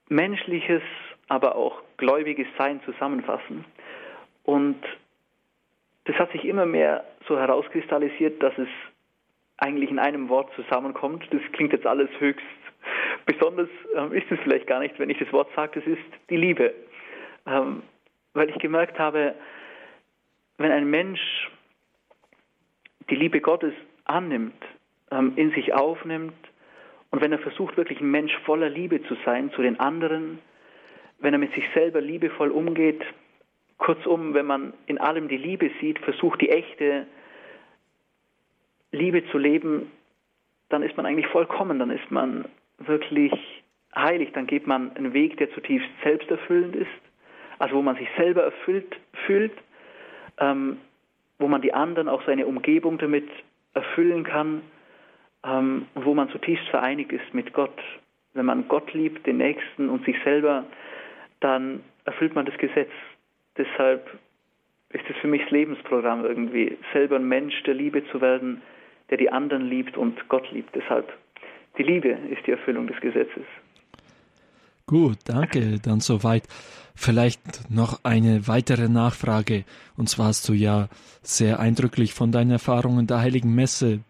menschliches, 0.08 0.82
aber 1.28 1.54
auch 1.56 1.82
gläubiges 1.96 2.46
Sein 2.56 2.80
zusammenfassen. 2.84 3.64
Und 4.44 4.82
das 6.04 6.16
hat 6.16 6.32
sich 6.32 6.44
immer 6.44 6.66
mehr 6.66 7.04
so 7.28 7.38
herauskristallisiert, 7.38 8.42
dass 8.42 8.56
es 8.56 8.68
eigentlich 9.58 9.90
in 9.90 9.98
einem 9.98 10.28
Wort 10.28 10.50
zusammenkommt. 10.54 11.24
Das 11.30 11.42
klingt 11.52 11.72
jetzt 11.72 11.86
alles 11.86 12.08
höchst 12.18 12.44
besonders, 13.26 13.68
ähm, 13.96 14.12
ist 14.12 14.30
es 14.30 14.38
vielleicht 14.40 14.66
gar 14.66 14.78
nicht, 14.80 14.98
wenn 14.98 15.10
ich 15.10 15.18
das 15.18 15.32
Wort 15.32 15.48
sage, 15.54 15.80
das 15.80 15.88
ist 15.88 16.30
die 16.30 16.36
Liebe. 16.36 16.72
Ähm, 17.46 17.82
weil 18.32 18.48
ich 18.50 18.58
gemerkt 18.58 18.98
habe, 18.98 19.34
wenn 20.58 20.70
ein 20.70 20.88
Mensch 20.88 21.50
die 23.10 23.16
Liebe 23.16 23.40
Gottes 23.40 23.74
annimmt, 24.04 24.62
in 25.10 25.52
sich 25.52 25.72
aufnimmt. 25.72 26.34
Und 27.10 27.22
wenn 27.22 27.32
er 27.32 27.38
versucht, 27.38 27.76
wirklich 27.76 28.00
ein 28.00 28.10
Mensch 28.10 28.36
voller 28.44 28.68
Liebe 28.68 29.02
zu 29.04 29.16
sein 29.24 29.50
zu 29.52 29.62
den 29.62 29.78
anderen, 29.78 30.38
wenn 31.18 31.32
er 31.32 31.38
mit 31.38 31.54
sich 31.54 31.64
selber 31.74 32.00
liebevoll 32.00 32.50
umgeht, 32.50 33.02
kurzum, 33.78 34.34
wenn 34.34 34.46
man 34.46 34.74
in 34.86 34.98
allem 34.98 35.28
die 35.28 35.36
Liebe 35.36 35.70
sieht, 35.80 35.98
versucht 36.00 36.40
die 36.40 36.50
echte 36.50 37.06
Liebe 38.90 39.26
zu 39.30 39.38
leben, 39.38 39.90
dann 40.68 40.82
ist 40.82 40.96
man 40.96 41.06
eigentlich 41.06 41.28
vollkommen, 41.28 41.78
dann 41.78 41.90
ist 41.90 42.10
man 42.10 42.46
wirklich 42.78 43.32
heilig, 43.94 44.30
dann 44.32 44.46
geht 44.46 44.66
man 44.66 44.94
einen 44.96 45.12
Weg, 45.12 45.36
der 45.36 45.50
zutiefst 45.52 45.88
selbsterfüllend 46.02 46.74
ist, 46.76 46.90
also 47.58 47.76
wo 47.76 47.82
man 47.82 47.96
sich 47.96 48.08
selber 48.16 48.42
erfüllt 48.42 48.96
fühlt, 49.26 49.52
ähm, 50.38 50.78
wo 51.38 51.48
man 51.48 51.62
die 51.62 51.72
anderen, 51.72 52.08
auch 52.08 52.24
seine 52.26 52.46
Umgebung 52.46 52.98
damit 52.98 53.28
erfüllen 53.74 54.24
kann 54.24 54.62
ähm, 55.44 55.86
wo 55.94 56.14
man 56.14 56.28
zutiefst 56.30 56.66
vereinigt 56.68 57.12
ist 57.12 57.34
mit 57.34 57.52
Gott. 57.52 57.78
Wenn 58.34 58.46
man 58.46 58.68
Gott 58.68 58.92
liebt, 58.92 59.26
den 59.26 59.38
Nächsten 59.38 59.88
und 59.88 60.04
sich 60.04 60.16
selber, 60.24 60.64
dann 61.40 61.82
erfüllt 62.04 62.34
man 62.34 62.46
das 62.46 62.56
Gesetz. 62.58 62.90
Deshalb 63.56 64.18
ist 64.90 65.04
es 65.08 65.16
für 65.16 65.28
mich 65.28 65.42
das 65.42 65.50
Lebensprogramm 65.50 66.24
irgendwie, 66.24 66.76
selber 66.92 67.16
ein 67.16 67.28
Mensch 67.28 67.62
der 67.64 67.74
Liebe 67.74 68.04
zu 68.10 68.20
werden, 68.20 68.62
der 69.10 69.18
die 69.18 69.30
anderen 69.30 69.68
liebt 69.68 69.96
und 69.96 70.28
Gott 70.28 70.50
liebt. 70.52 70.74
Deshalb, 70.74 71.12
die 71.78 71.82
Liebe 71.82 72.08
ist 72.08 72.46
die 72.46 72.52
Erfüllung 72.52 72.86
des 72.86 73.00
Gesetzes. 73.00 73.44
Gut, 74.86 75.18
danke. 75.24 75.80
Dann 75.82 76.00
soweit. 76.00 76.44
Vielleicht 76.94 77.70
noch 77.70 78.00
eine 78.04 78.48
weitere 78.48 78.88
Nachfrage. 78.88 79.64
Und 79.96 80.08
zwar 80.08 80.28
hast 80.28 80.48
du 80.48 80.54
ja 80.54 80.88
sehr 81.22 81.60
eindrücklich 81.60 82.14
von 82.14 82.32
deinen 82.32 82.52
Erfahrungen 82.52 83.06
der 83.06 83.20
Heiligen 83.20 83.54
Messe 83.54 84.00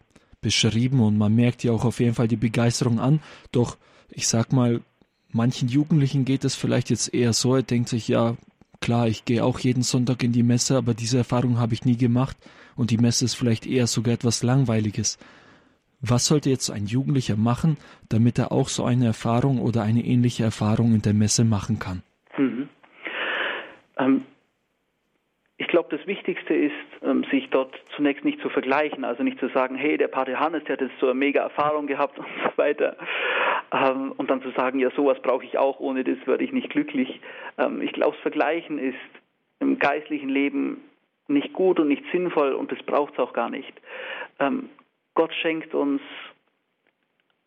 beschrieben 0.47 1.01
und 1.01 1.19
man 1.19 1.35
merkt 1.35 1.65
ja 1.65 1.73
auch 1.73 1.85
auf 1.85 1.99
jeden 1.99 2.15
Fall 2.15 2.29
die 2.29 2.37
Begeisterung 2.37 3.01
an. 3.01 3.19
Doch 3.51 3.77
ich 4.11 4.29
sag 4.29 4.53
mal, 4.53 4.81
manchen 5.33 5.69
Jugendlichen 5.69 6.25
geht 6.25 6.45
es 6.45 6.55
vielleicht 6.55 6.91
jetzt 6.91 7.13
eher 7.13 7.33
so, 7.33 7.57
er 7.57 7.63
denkt 7.63 7.89
sich, 7.89 8.07
ja, 8.07 8.37
klar, 8.81 9.09
ich 9.09 9.25
gehe 9.25 9.45
auch 9.45 9.59
jeden 9.59 9.83
Sonntag 9.83 10.23
in 10.23 10.33
die 10.33 10.45
Messe, 10.45 10.77
aber 10.77 10.95
diese 10.95 11.19
Erfahrung 11.19 11.59
habe 11.59 11.75
ich 11.75 11.85
nie 11.85 11.97
gemacht 11.97 12.37
und 12.77 12.91
die 12.91 12.99
Messe 12.99 13.25
ist 13.25 13.35
vielleicht 13.35 13.67
eher 13.67 13.87
sogar 13.87 14.15
etwas 14.15 14.43
Langweiliges. 14.43 15.19
Was 16.01 16.27
sollte 16.27 16.51
jetzt 16.51 16.71
ein 16.71 16.87
Jugendlicher 16.87 17.37
machen, 17.37 17.79
damit 18.09 18.39
er 18.39 18.53
auch 18.53 18.69
so 18.69 18.85
eine 18.85 19.07
Erfahrung 19.07 19.59
oder 19.59 19.83
eine 19.83 20.05
ähnliche 20.05 20.45
Erfahrung 20.45 20.95
in 20.95 21.03
der 21.03 21.15
Messe 21.15 21.45
machen 21.45 21.79
kann? 21.81 22.03
Mhm. 22.39 22.69
Ähm, 23.99 24.23
ich 25.59 25.69
glaube, 25.69 25.97
das 25.97 26.07
Wichtigste 26.07 26.55
ist, 26.55 26.75
ähm, 27.03 27.25
sich 27.31 27.49
dort 27.51 27.75
zunächst 27.95 28.25
nicht 28.25 28.41
zu 28.41 28.51
vergleichen, 28.51 29.05
also 29.05 29.23
nicht 29.23 29.39
zu 29.41 29.49
sagen, 29.49 29.75
hey, 29.75 29.97
der 29.97 30.09
Pater 30.09 30.39
Hannes, 30.39 30.65
der 30.65 30.75
hat 30.75 30.83
jetzt 30.83 30.99
so 31.01 31.07
eine 31.07 31.15
mega 31.15 31.43
Erfahrung 31.43 31.87
gehabt 31.87 32.19
und 32.19 32.27
so 32.45 32.59
weiter. 32.59 32.97
Ähm, 33.73 34.13
und 34.17 34.31
dann 34.31 34.43
zu 34.43 34.51
sagen, 34.51 34.79
ja, 34.79 34.91
sowas 34.91 35.19
brauche 35.23 35.45
ich 35.45 35.57
auch, 35.57 35.81
ohne 35.81 36.05
das 36.05 36.19
werde 36.27 36.45
ich 36.45 36.53
nicht 36.53 36.71
glücklich. 36.71 37.21
Ähm, 37.59 37.81
ich 37.81 37.93
glaube, 37.93 38.13
das 38.13 38.23
Vergleichen 38.23 38.79
ist 38.79 38.99
im 39.61 39.79
geistlichen 39.79 40.29
Leben 40.29 40.83
nicht 41.29 41.53
gut 41.55 41.81
und 41.81 41.89
nicht 41.89 42.05
sinnvoll 42.13 42.53
und 42.53 42.71
das 42.71 42.83
braucht 42.83 43.15
es 43.15 43.19
auch 43.19 43.33
gar 43.33 43.51
nicht. 43.51 43.73
Gott 45.17 45.33
schenkt 45.35 45.75
uns 45.75 46.01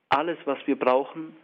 alles, 0.09 0.37
was 0.45 0.57
wir 0.65 0.77
brauchen, 0.77 1.35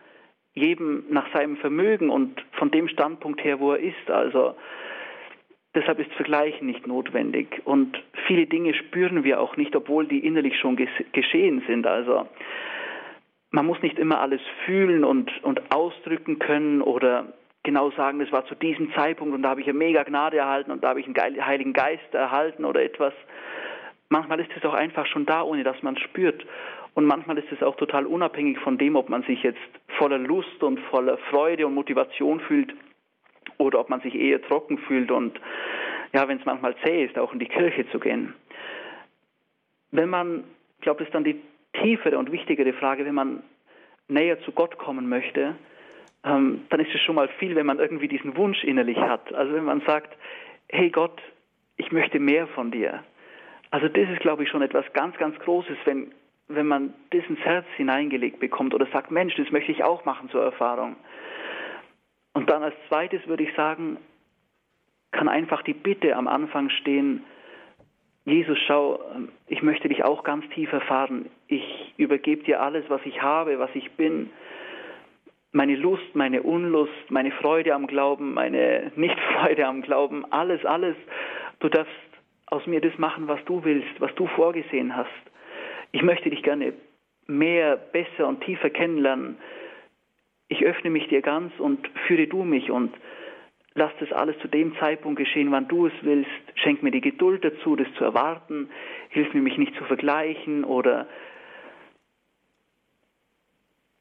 jedem 0.54 1.06
nach 1.10 1.32
seinem 1.32 1.56
Vermögen 1.58 2.10
und 2.10 2.43
von 2.54 2.71
dem 2.71 2.89
Standpunkt 2.89 3.43
her, 3.43 3.60
wo 3.60 3.73
er 3.73 3.80
ist. 3.80 4.10
Also 4.10 4.56
Deshalb 5.76 6.00
ist 6.00 6.12
Vergleichen 6.14 6.68
nicht 6.68 6.88
notwendig. 6.88 7.62
Und 7.66 8.02
viele 8.28 8.48
Dinge 8.48 8.74
spüren 8.74 9.26
wir 9.26 9.42
auch 9.42 9.58
nicht, 9.58 9.76
obwohl 9.76 10.08
die 10.08 10.26
innerlich 10.26 10.58
schon 10.58 10.78
geschehen 11.12 11.62
sind. 11.68 11.86
Also 11.86 12.28
man 13.52 13.66
muss 13.66 13.82
nicht 13.82 14.00
immer 14.00 14.22
alles 14.22 14.42
fühlen 14.66 15.04
und, 15.04 15.32
und 15.44 15.62
ausdrücken 15.74 16.40
können 16.40 16.82
oder 16.82 17.34
genau 17.64 17.92
sagen, 17.92 18.20
das 18.20 18.32
war 18.32 18.46
zu 18.46 18.56
diesem 18.56 18.94
Zeitpunkt 18.94 19.34
und 19.34 19.42
da 19.42 19.50
habe 19.50 19.62
ich 19.62 19.68
eine 19.68 19.78
mega 19.78 20.04
Gnade 20.04 20.38
erhalten 20.38 20.72
und 20.72 20.84
da 20.84 20.90
habe 20.90 21.02
ich 21.02 21.08
einen 21.08 21.46
Heiligen 21.46 21.74
Geist 21.74 22.14
erhalten 22.14 22.64
oder 22.64 22.82
etwas. 22.82 23.14
Manchmal 24.08 24.40
ist 24.40 24.52
es 24.56 24.64
auch 24.64 24.74
einfach 24.74 25.06
schon 25.08 25.26
da, 25.26 25.42
ohne 25.42 25.64
dass 25.64 25.82
man 25.84 25.96
es 25.96 26.02
spürt. 26.02 26.46
Und 26.94 27.06
manchmal 27.06 27.38
ist 27.38 27.52
es 27.52 27.62
auch 27.62 27.76
total 27.76 28.06
unabhängig 28.06 28.60
von 28.60 28.78
dem, 28.78 28.96
ob 28.96 29.10
man 29.10 29.24
sich 29.24 29.44
jetzt 29.44 29.60
voller 29.98 30.20
Lust 30.20 30.64
und 30.64 30.80
voller 30.92 31.18
Freude 31.30 31.68
und 31.68 31.74
Motivation 31.74 32.40
fühlt 32.40 32.74
oder 33.58 33.80
ob 33.80 33.89
man 33.89 34.02
sich 34.02 34.15
eher 34.15 34.41
trocken 34.41 34.78
fühlt 34.78 35.12
und 35.12 35.39
ja, 36.13 36.28
wenn 36.28 36.39
es 36.39 36.46
manchmal 36.46 36.76
zäh 36.84 37.06
ist, 37.06 37.18
auch 37.18 37.34
in 37.34 37.39
die 37.39 37.48
Kirche 37.48 37.89
zu 37.89 38.00
gehen. 38.00 38.34
Wenn 39.91 40.10
man, 40.10 40.44
ich 40.78 40.82
glaube, 40.82 41.00
das 41.00 41.08
ist 41.08 41.13
dann 41.13 41.24
die 41.24 41.41
tiefere 41.74 42.18
und 42.18 42.32
wichtigere 42.32 42.74
Frage, 42.74 43.06
wenn 43.06 43.15
man 43.15 43.44
näher 44.08 44.39
zu 44.41 44.52
Gott 44.52 44.78
kommen 44.78 45.10
möchte, 45.10 45.56
ähm, 46.24 46.65
dann 46.70 46.80
ist 46.80 46.94
es 46.94 47.02
schon 47.02 47.15
mal 47.15 47.28
viel, 47.39 47.56
wenn 47.56 47.65
man 47.65 47.80
irgendwie 47.80 48.08
diesen 48.08 48.36
Wunsch 48.38 48.63
innerlich 48.63 48.98
hat. 48.98 49.34
Also 49.34 49.54
wenn 49.54 49.65
man 49.65 49.82
sagt, 49.82 50.15
hey 50.70 50.89
Gott, 50.89 51.22
ich 51.78 51.91
möchte 51.91 52.20
mehr 52.20 52.48
von 52.48 52.72
dir. 52.72 53.04
Also 53.72 53.88
das 53.88 54.10
ist, 54.10 54.22
glaube 54.22 54.44
ich, 54.44 54.50
schon 54.50 54.62
etwas 54.62 54.86
ganz, 54.94 55.18
ganz 55.18 55.38
Großes, 55.39 55.78
wenn, 55.86 56.13
wenn 56.48 56.68
man 56.68 56.94
das 57.12 57.24
ins 57.28 57.39
Herz 57.39 57.65
hineingelegt 57.76 58.39
bekommt 58.39 58.74
oder 58.74 58.88
sagt, 58.88 59.12
Mensch, 59.12 59.36
das 59.36 59.52
möchte 59.52 59.72
ich 59.72 59.84
auch 59.84 60.06
machen 60.06 60.30
zur 60.30 60.44
Erfahrung. 60.44 60.96
Und 62.36 62.50
dann 62.50 62.63
als 62.63 62.76
zweites 62.89 63.26
würde 63.28 63.43
ich 63.43 63.56
sagen, 63.56 63.98
kann 65.12 65.30
einfach 65.30 65.63
die 65.63 65.74
Bitte 65.74 66.15
am 66.15 66.28
Anfang 66.28 66.69
stehen, 66.69 67.24
Jesus, 68.26 68.58
schau, 68.65 69.00
ich 69.48 69.62
möchte 69.62 69.88
dich 69.88 70.04
auch 70.04 70.24
ganz 70.24 70.43
tief 70.50 70.71
erfahren. 70.74 71.30
Ich 71.48 71.93
übergebe 71.98 72.43
dir 72.43 72.60
alles, 72.60 72.84
was 72.89 73.00
ich 73.06 73.21
habe, 73.21 73.60
was 73.60 73.69
ich 73.76 73.91
bin. 73.91 74.32
Meine 75.52 75.76
Lust, 75.76 76.15
meine 76.15 76.41
Unlust, 76.41 76.91
meine 77.10 77.32
Freude 77.32 77.74
am 77.76 77.86
Glauben, 77.86 78.34
meine 78.34 78.91
Nichtfreude 78.95 79.65
am 79.67 79.84
Glauben, 79.84 80.26
alles, 80.32 80.65
alles. 80.65 80.95
Du 81.60 81.69
darfst 81.69 81.93
aus 82.48 82.65
mir 82.65 82.82
das 82.82 82.98
machen, 82.98 83.28
was 83.28 83.39
du 83.45 83.63
willst, 83.63 84.02
was 84.02 84.13
du 84.15 84.26
vorgesehen 84.28 84.95
hast. 84.95 85.10
Ich 85.91 86.02
möchte 86.02 86.32
dich 86.32 86.41
gerne 86.41 86.74
mehr, 87.28 87.78
besser 87.78 88.28
und 88.28 88.41
tiefer 88.41 88.71
kennenlernen 88.71 89.38
ich 90.48 90.64
öffne 90.64 90.90
mich 90.90 91.08
dir 91.08 91.22
ganz 91.22 91.52
und 91.60 91.88
führe 92.08 92.28
du 92.28 92.44
mich 92.44 92.70
und 92.72 92.94
lass 93.74 93.92
das 94.00 94.12
alles 94.12 94.38
zu 94.40 94.48
dem 94.48 94.76
Zeitpunkt 94.78 95.20
geschehen, 95.20 95.52
wann 95.52 95.68
du 95.68 95.88
es 95.88 95.94
willst. 96.02 96.30
Schenk 96.56 96.82
mir 96.82 96.92
die 96.92 97.02
Geduld 97.02 97.44
dazu, 97.44 97.76
das 97.76 97.88
zu 97.98 98.04
erwarten. 98.04 98.70
Hilf 99.10 99.34
mir, 99.34 99.42
mich 99.42 99.58
nicht 99.58 99.76
zu 99.76 99.84
vergleichen 99.84 100.64
oder, 100.64 101.08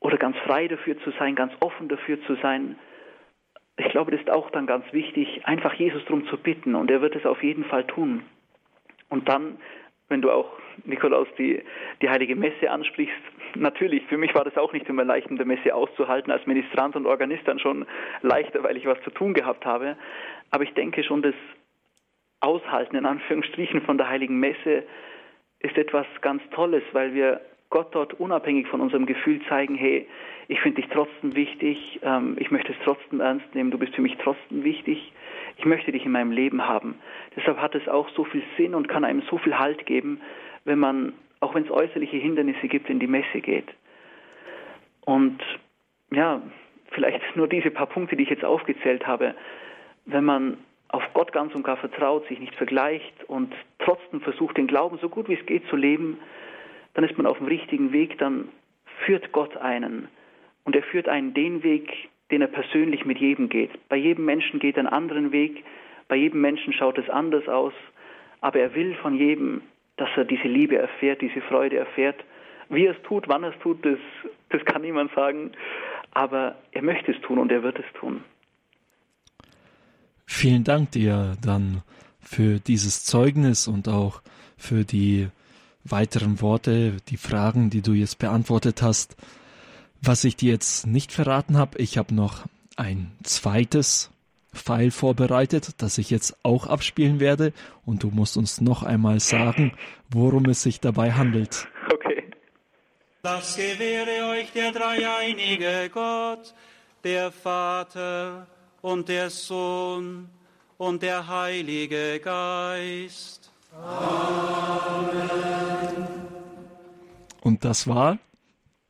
oder 0.01 0.17
ganz 0.17 0.37
frei 0.39 0.69
dafür 0.69 0.99
zu 1.01 1.11
sein, 1.19 1.35
ganz 1.35 1.53
offen 1.61 1.89
dafür 1.89 2.23
zu 2.23 2.37
sein. 2.37 2.77
Ich 3.77 3.89
glaube, 3.89 4.13
das 4.13 4.21
ist 4.21 4.31
auch 4.31 4.51
dann 4.51 4.67
ganz 4.67 4.85
wichtig, 4.93 5.45
einfach 5.47 5.75
Jesus 5.75 6.05
darum 6.05 6.27
zu 6.29 6.37
bitten 6.37 6.77
und 6.77 6.91
er 6.91 7.01
wird 7.01 7.17
es 7.17 7.27
auf 7.27 7.43
jeden 7.43 7.65
Fall 7.65 7.85
tun. 7.85 8.23
Und 9.09 9.29
dann, 9.29 9.59
wenn 10.09 10.23
du 10.23 10.31
auch, 10.31 10.51
Nikolaus, 10.85 11.29
die, 11.39 11.63
die 12.03 12.09
heilige 12.09 12.37
Messe 12.37 12.71
ansprichst, 12.71 13.15
natürlich, 13.55 14.05
für 14.07 14.19
mich 14.19 14.35
war 14.35 14.45
das 14.45 14.57
auch 14.57 14.73
nicht 14.73 14.89
immer 14.89 15.05
leicht, 15.05 15.29
in 15.29 15.37
der 15.37 15.47
Messe 15.47 15.75
auszuhalten, 15.75 16.31
als 16.31 16.47
Ministrant 16.47 16.97
und 16.97 17.07
Organist 17.07 17.47
dann 17.47 17.59
schon 17.59 17.87
leichter, 18.23 18.63
weil 18.63 18.77
ich 18.77 18.87
was 18.87 19.01
zu 19.03 19.11
tun 19.11 19.35
gehabt 19.35 19.65
habe. 19.65 19.97
Aber 20.51 20.65
ich 20.65 20.75
denke 20.75 21.03
schon, 21.05 21.23
das 21.23 21.35
Aushalten 22.41 22.97
in 22.97 23.07
Anführungsstrichen 23.07 23.83
von 23.83 23.97
der 23.97 24.09
heiligen 24.09 24.39
Messe 24.39 24.85
ist 25.61 25.79
etwas 25.79 26.07
ganz 26.21 26.43
Tolles, 26.51 26.83
weil 26.93 27.15
wir 27.15 27.41
Gott 27.75 27.93
dort 27.93 28.15
unabhängig 28.21 28.69
von 28.69 28.81
unserem 28.81 29.05
Gefühl 29.05 29.41
zeigen, 29.49 29.75
hey, 29.75 30.07
ich 30.47 30.61
finde 30.61 30.81
dich 30.81 30.89
trotzdem 30.93 31.35
wichtig, 31.35 31.99
ähm, 32.05 32.37
ich 32.39 32.53
möchte 32.53 32.71
es 32.71 32.79
trotzdem 32.85 33.19
ernst 33.19 33.53
nehmen, 33.53 33.73
du 33.73 33.79
bist 33.79 33.97
für 33.97 34.01
mich 34.01 34.17
trotzdem 34.23 34.63
wichtig, 34.63 35.13
ich 35.57 35.65
möchte 35.65 35.91
dich 35.91 36.07
in 36.07 36.13
meinem 36.13 36.31
Leben 36.31 36.69
haben. 36.69 36.95
Deshalb 37.35 37.61
hat 37.61 37.75
es 37.75 37.89
auch 37.89 38.09
so 38.11 38.23
viel 38.23 38.45
Sinn 38.57 38.77
und 38.77 38.87
kann 38.87 39.05
einem 39.05 39.23
so 39.29 39.39
viel 39.39 39.59
Halt 39.59 39.87
geben, 39.87 40.21
wenn 40.65 40.79
man 40.79 41.15
auch 41.41 41.57
wenn 41.57 41.65
es 41.65 41.71
äußerliche 41.73 42.17
Hindernisse 42.17 42.69
gibt, 42.69 42.89
in 42.89 43.01
die 43.01 43.09
Messe 43.09 43.41
geht. 43.41 43.67
Und 45.05 45.43
ja, 46.13 46.43
vielleicht 46.93 47.21
nur 47.35 47.49
diese 47.49 47.73
paar 47.73 47.89
Punkte, 47.89 48.15
die 48.15 48.23
ich 48.23 48.31
jetzt 48.31 48.45
aufgezählt 48.45 49.05
habe, 49.05 49.35
wenn 50.07 50.25
man 50.25 50.59
auf 50.91 51.03
Gott 51.13 51.33
ganz 51.33 51.53
und 51.57 51.65
gar 51.65 51.77
vertraut, 51.77 52.29
sich 52.29 52.39
nicht 52.39 52.55
vergleicht 52.55 53.25
und 53.27 53.53
trotzdem 53.81 54.21
versucht, 54.21 54.59
den 54.59 54.69
Glauben 54.69 54.97
so 54.99 55.09
gut 55.09 55.29
wie 55.29 55.35
es 55.35 55.45
geht 55.45 55.67
zu 55.67 55.75
leben, 55.75 56.19
dann 56.95 57.05
ist 57.05 57.17
man 57.17 57.27
auf 57.27 57.39
dem 57.39 57.47
richtigen 57.47 57.93
Weg, 57.93 58.19
dann 58.19 58.49
führt 59.05 59.33
Gott 59.33 59.57
einen. 59.57 60.09
Und 60.65 60.75
er 60.75 60.83
führt 60.83 61.09
einen 61.09 61.35
den 61.35 61.63
Weg, 61.63 61.91
den 62.31 62.41
er 62.41 62.49
persönlich 62.49 63.05
mit 63.05 63.19
jedem 63.19 63.49
geht. 63.49 63.71
Bei 63.89 63.97
jedem 63.97 64.25
Menschen 64.25 64.61
geht 64.61 64.77
er 64.77 64.81
einen 64.81 64.89
anderen 64.89 65.33
Weg, 65.33 65.65
bei 66.09 66.17
jedem 66.17 66.41
Menschen 66.41 66.73
schaut 66.73 66.99
es 66.99 67.09
anders 67.11 67.49
aus, 67.49 67.73
aber 68.41 68.61
er 68.61 68.75
will 68.75 68.95
von 68.97 69.17
jedem 69.17 69.63
dass 69.97 70.09
er 70.17 70.25
diese 70.25 70.49
Liebe 70.49 70.77
erfährt, 70.77 71.21
diese 71.21 71.41
Freude 71.41 71.79
erfährt. 71.79 72.17
Wie 72.69 72.87
er 72.87 72.97
es 72.97 73.03
tut, 73.03 73.29
wann 73.29 73.45
er 73.45 73.55
es 73.55 73.61
tut, 73.61 73.85
das, 73.85 73.99
das 74.51 74.65
kann 74.65 74.83
niemand 74.83 75.13
sagen. 75.15 75.53
Aber 76.13 76.57
er 76.73 76.83
möchte 76.83 77.13
es 77.13 77.21
tun 77.23 77.39
und 77.39 77.53
er 77.53 77.63
wird 77.63 77.79
es 77.79 77.85
tun. 77.99 78.23
Vielen 80.27 80.65
Dank 80.65 80.91
dir 80.93 81.37
dann 81.43 81.83
für 82.21 82.59
dieses 82.59 83.05
Zeugnis 83.05 83.69
und 83.69 83.89
auch 83.89 84.23
für 84.57 84.85
die 84.85 85.29
weiteren 85.85 86.41
Worte, 86.41 86.97
die 87.09 87.17
Fragen, 87.17 87.71
die 87.71 87.83
du 87.83 87.93
jetzt 87.93 88.19
beantwortet 88.19 88.83
hast. 88.83 89.17
Was 90.01 90.25
ich 90.25 90.37
dir 90.37 90.53
jetzt 90.53 90.87
nicht 90.87 91.13
verraten 91.13 91.57
habe, 91.57 91.79
ich 91.79 91.99
habe 91.99 92.15
noch 92.15 92.45
ein 92.77 93.13
zweites 93.23 94.11
Pfeil 94.55 94.91
vorbereitet, 94.91 95.71
das 95.79 95.99
ich 95.99 96.11
jetzt 96.11 96.37
auch 96.43 96.67
abspielen 96.67 97.21
werde. 97.21 97.53
Und 97.85 98.03
du 98.03 98.09
musst 98.09 98.37
uns 98.37 98.61
noch 98.61 98.83
einmal 98.83 99.21
sagen, 99.21 99.73
worum 100.11 100.47
es 100.47 100.63
sich 100.63 100.81
dabei 100.81 101.13
handelt. 101.13 101.69
Okay. 101.93 102.25
Das 103.23 103.57
gewähre 103.57 104.31
euch 104.31 104.53
der 104.53 104.73
dreieinige 104.73 105.91
Gott, 105.93 106.55
der 107.03 107.33
Vater 107.33 108.47
und 108.83 109.09
der 109.09 109.31
Sohn 109.31 110.29
und 110.77 111.03
der 111.03 111.27
Heilige 111.27 112.21
Geist. 112.21 113.44
Amen. 113.83 115.45
Und 117.43 117.65
das 117.65 117.87
war? 117.87 118.19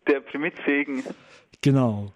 Der 0.06 0.20
Primitsegen. 0.20 1.02
Genau. 1.60 2.12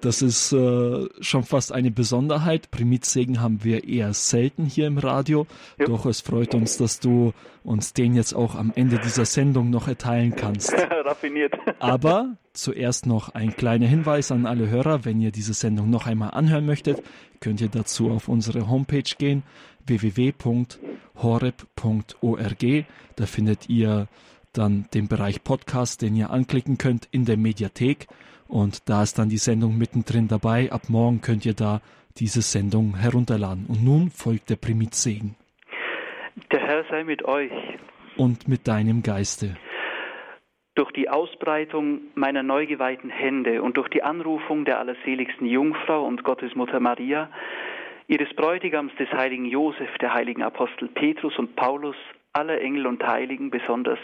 Das 0.00 0.22
ist 0.22 0.52
äh, 0.52 1.08
schon 1.20 1.42
fast 1.42 1.72
eine 1.72 1.90
Besonderheit. 1.90 2.70
Primitsegen 2.70 3.40
haben 3.40 3.62
wir 3.64 3.84
eher 3.84 4.14
selten 4.14 4.64
hier 4.64 4.86
im 4.86 4.96
Radio. 4.98 5.46
Ja. 5.78 5.86
Doch 5.86 6.06
es 6.06 6.22
freut 6.22 6.54
uns, 6.54 6.78
dass 6.78 7.00
du 7.00 7.32
uns 7.64 7.92
den 7.92 8.14
jetzt 8.14 8.32
auch 8.32 8.54
am 8.54 8.72
Ende 8.74 8.98
dieser 8.98 9.26
Sendung 9.26 9.68
noch 9.68 9.88
erteilen 9.88 10.34
kannst. 10.34 10.72
Raffiniert. 11.04 11.52
Aber 11.78 12.36
zuerst 12.54 13.04
noch 13.06 13.34
ein 13.34 13.54
kleiner 13.54 13.86
Hinweis 13.86 14.32
an 14.32 14.46
alle 14.46 14.70
Hörer. 14.70 15.04
Wenn 15.04 15.20
ihr 15.20 15.32
diese 15.32 15.52
Sendung 15.52 15.90
noch 15.90 16.06
einmal 16.06 16.30
anhören 16.30 16.64
möchtet, 16.64 17.02
könnt 17.40 17.60
ihr 17.60 17.68
dazu 17.68 18.10
auf 18.10 18.28
unsere 18.28 18.70
Homepage 18.70 19.02
gehen 19.18 19.42
www.horeb.org. 19.86 20.44
Da 23.16 23.26
findet 23.26 23.68
ihr 23.68 24.08
dann 24.52 24.86
den 24.94 25.08
Bereich 25.08 25.44
Podcast, 25.44 26.02
den 26.02 26.16
ihr 26.16 26.30
anklicken 26.30 26.78
könnt 26.78 27.08
in 27.10 27.24
der 27.24 27.36
Mediathek. 27.36 28.06
Und 28.50 28.88
da 28.88 29.04
ist 29.04 29.18
dann 29.18 29.28
die 29.28 29.38
Sendung 29.38 29.78
mittendrin 29.78 30.26
dabei. 30.26 30.72
Ab 30.72 30.82
morgen 30.88 31.20
könnt 31.20 31.46
ihr 31.46 31.54
da 31.54 31.80
diese 32.18 32.42
Sendung 32.42 32.96
herunterladen. 32.96 33.66
Und 33.68 33.84
nun 33.84 34.10
folgt 34.10 34.50
der 34.50 34.56
Primitzsegen. 34.56 35.36
Der 36.50 36.60
Herr 36.60 36.84
sei 36.90 37.04
mit 37.04 37.24
euch. 37.24 37.52
Und 38.16 38.48
mit 38.48 38.66
deinem 38.66 39.02
Geiste. 39.04 39.56
Durch 40.74 40.90
die 40.92 41.08
Ausbreitung 41.08 42.00
meiner 42.16 42.42
neu 42.42 42.66
geweihten 42.66 43.10
Hände 43.10 43.62
und 43.62 43.76
durch 43.76 43.88
die 43.88 44.02
Anrufung 44.02 44.64
der 44.64 44.80
allerseligsten 44.80 45.46
Jungfrau 45.46 46.04
und 46.04 46.24
Gottesmutter 46.24 46.80
Maria, 46.80 47.30
ihres 48.08 48.34
Bräutigams 48.34 48.92
des 48.98 49.10
heiligen 49.12 49.44
Josef, 49.44 49.90
der 50.00 50.12
heiligen 50.12 50.42
Apostel 50.42 50.88
Petrus 50.88 51.38
und 51.38 51.54
Paulus, 51.54 51.96
aller 52.32 52.60
Engel 52.60 52.86
und 52.86 53.04
Heiligen, 53.06 53.50
besonders 53.50 53.98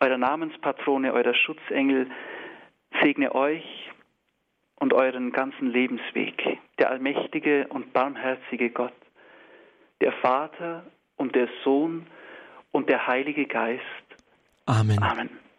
eurer 0.00 0.18
Namenspatrone, 0.18 1.12
eurer 1.12 1.34
Schutzengel, 1.34 2.06
segne 3.02 3.34
euch 3.34 3.64
und 4.76 4.92
euren 4.92 5.32
ganzen 5.32 5.70
Lebensweg, 5.70 6.58
der 6.78 6.90
allmächtige 6.90 7.66
und 7.68 7.92
barmherzige 7.92 8.70
Gott, 8.70 8.94
der 10.00 10.12
Vater 10.12 10.84
und 11.16 11.34
der 11.34 11.48
Sohn 11.64 12.06
und 12.70 12.88
der 12.88 13.06
Heilige 13.06 13.46
Geist. 13.46 13.82
Amen. 14.66 15.02
Amen. 15.02 15.30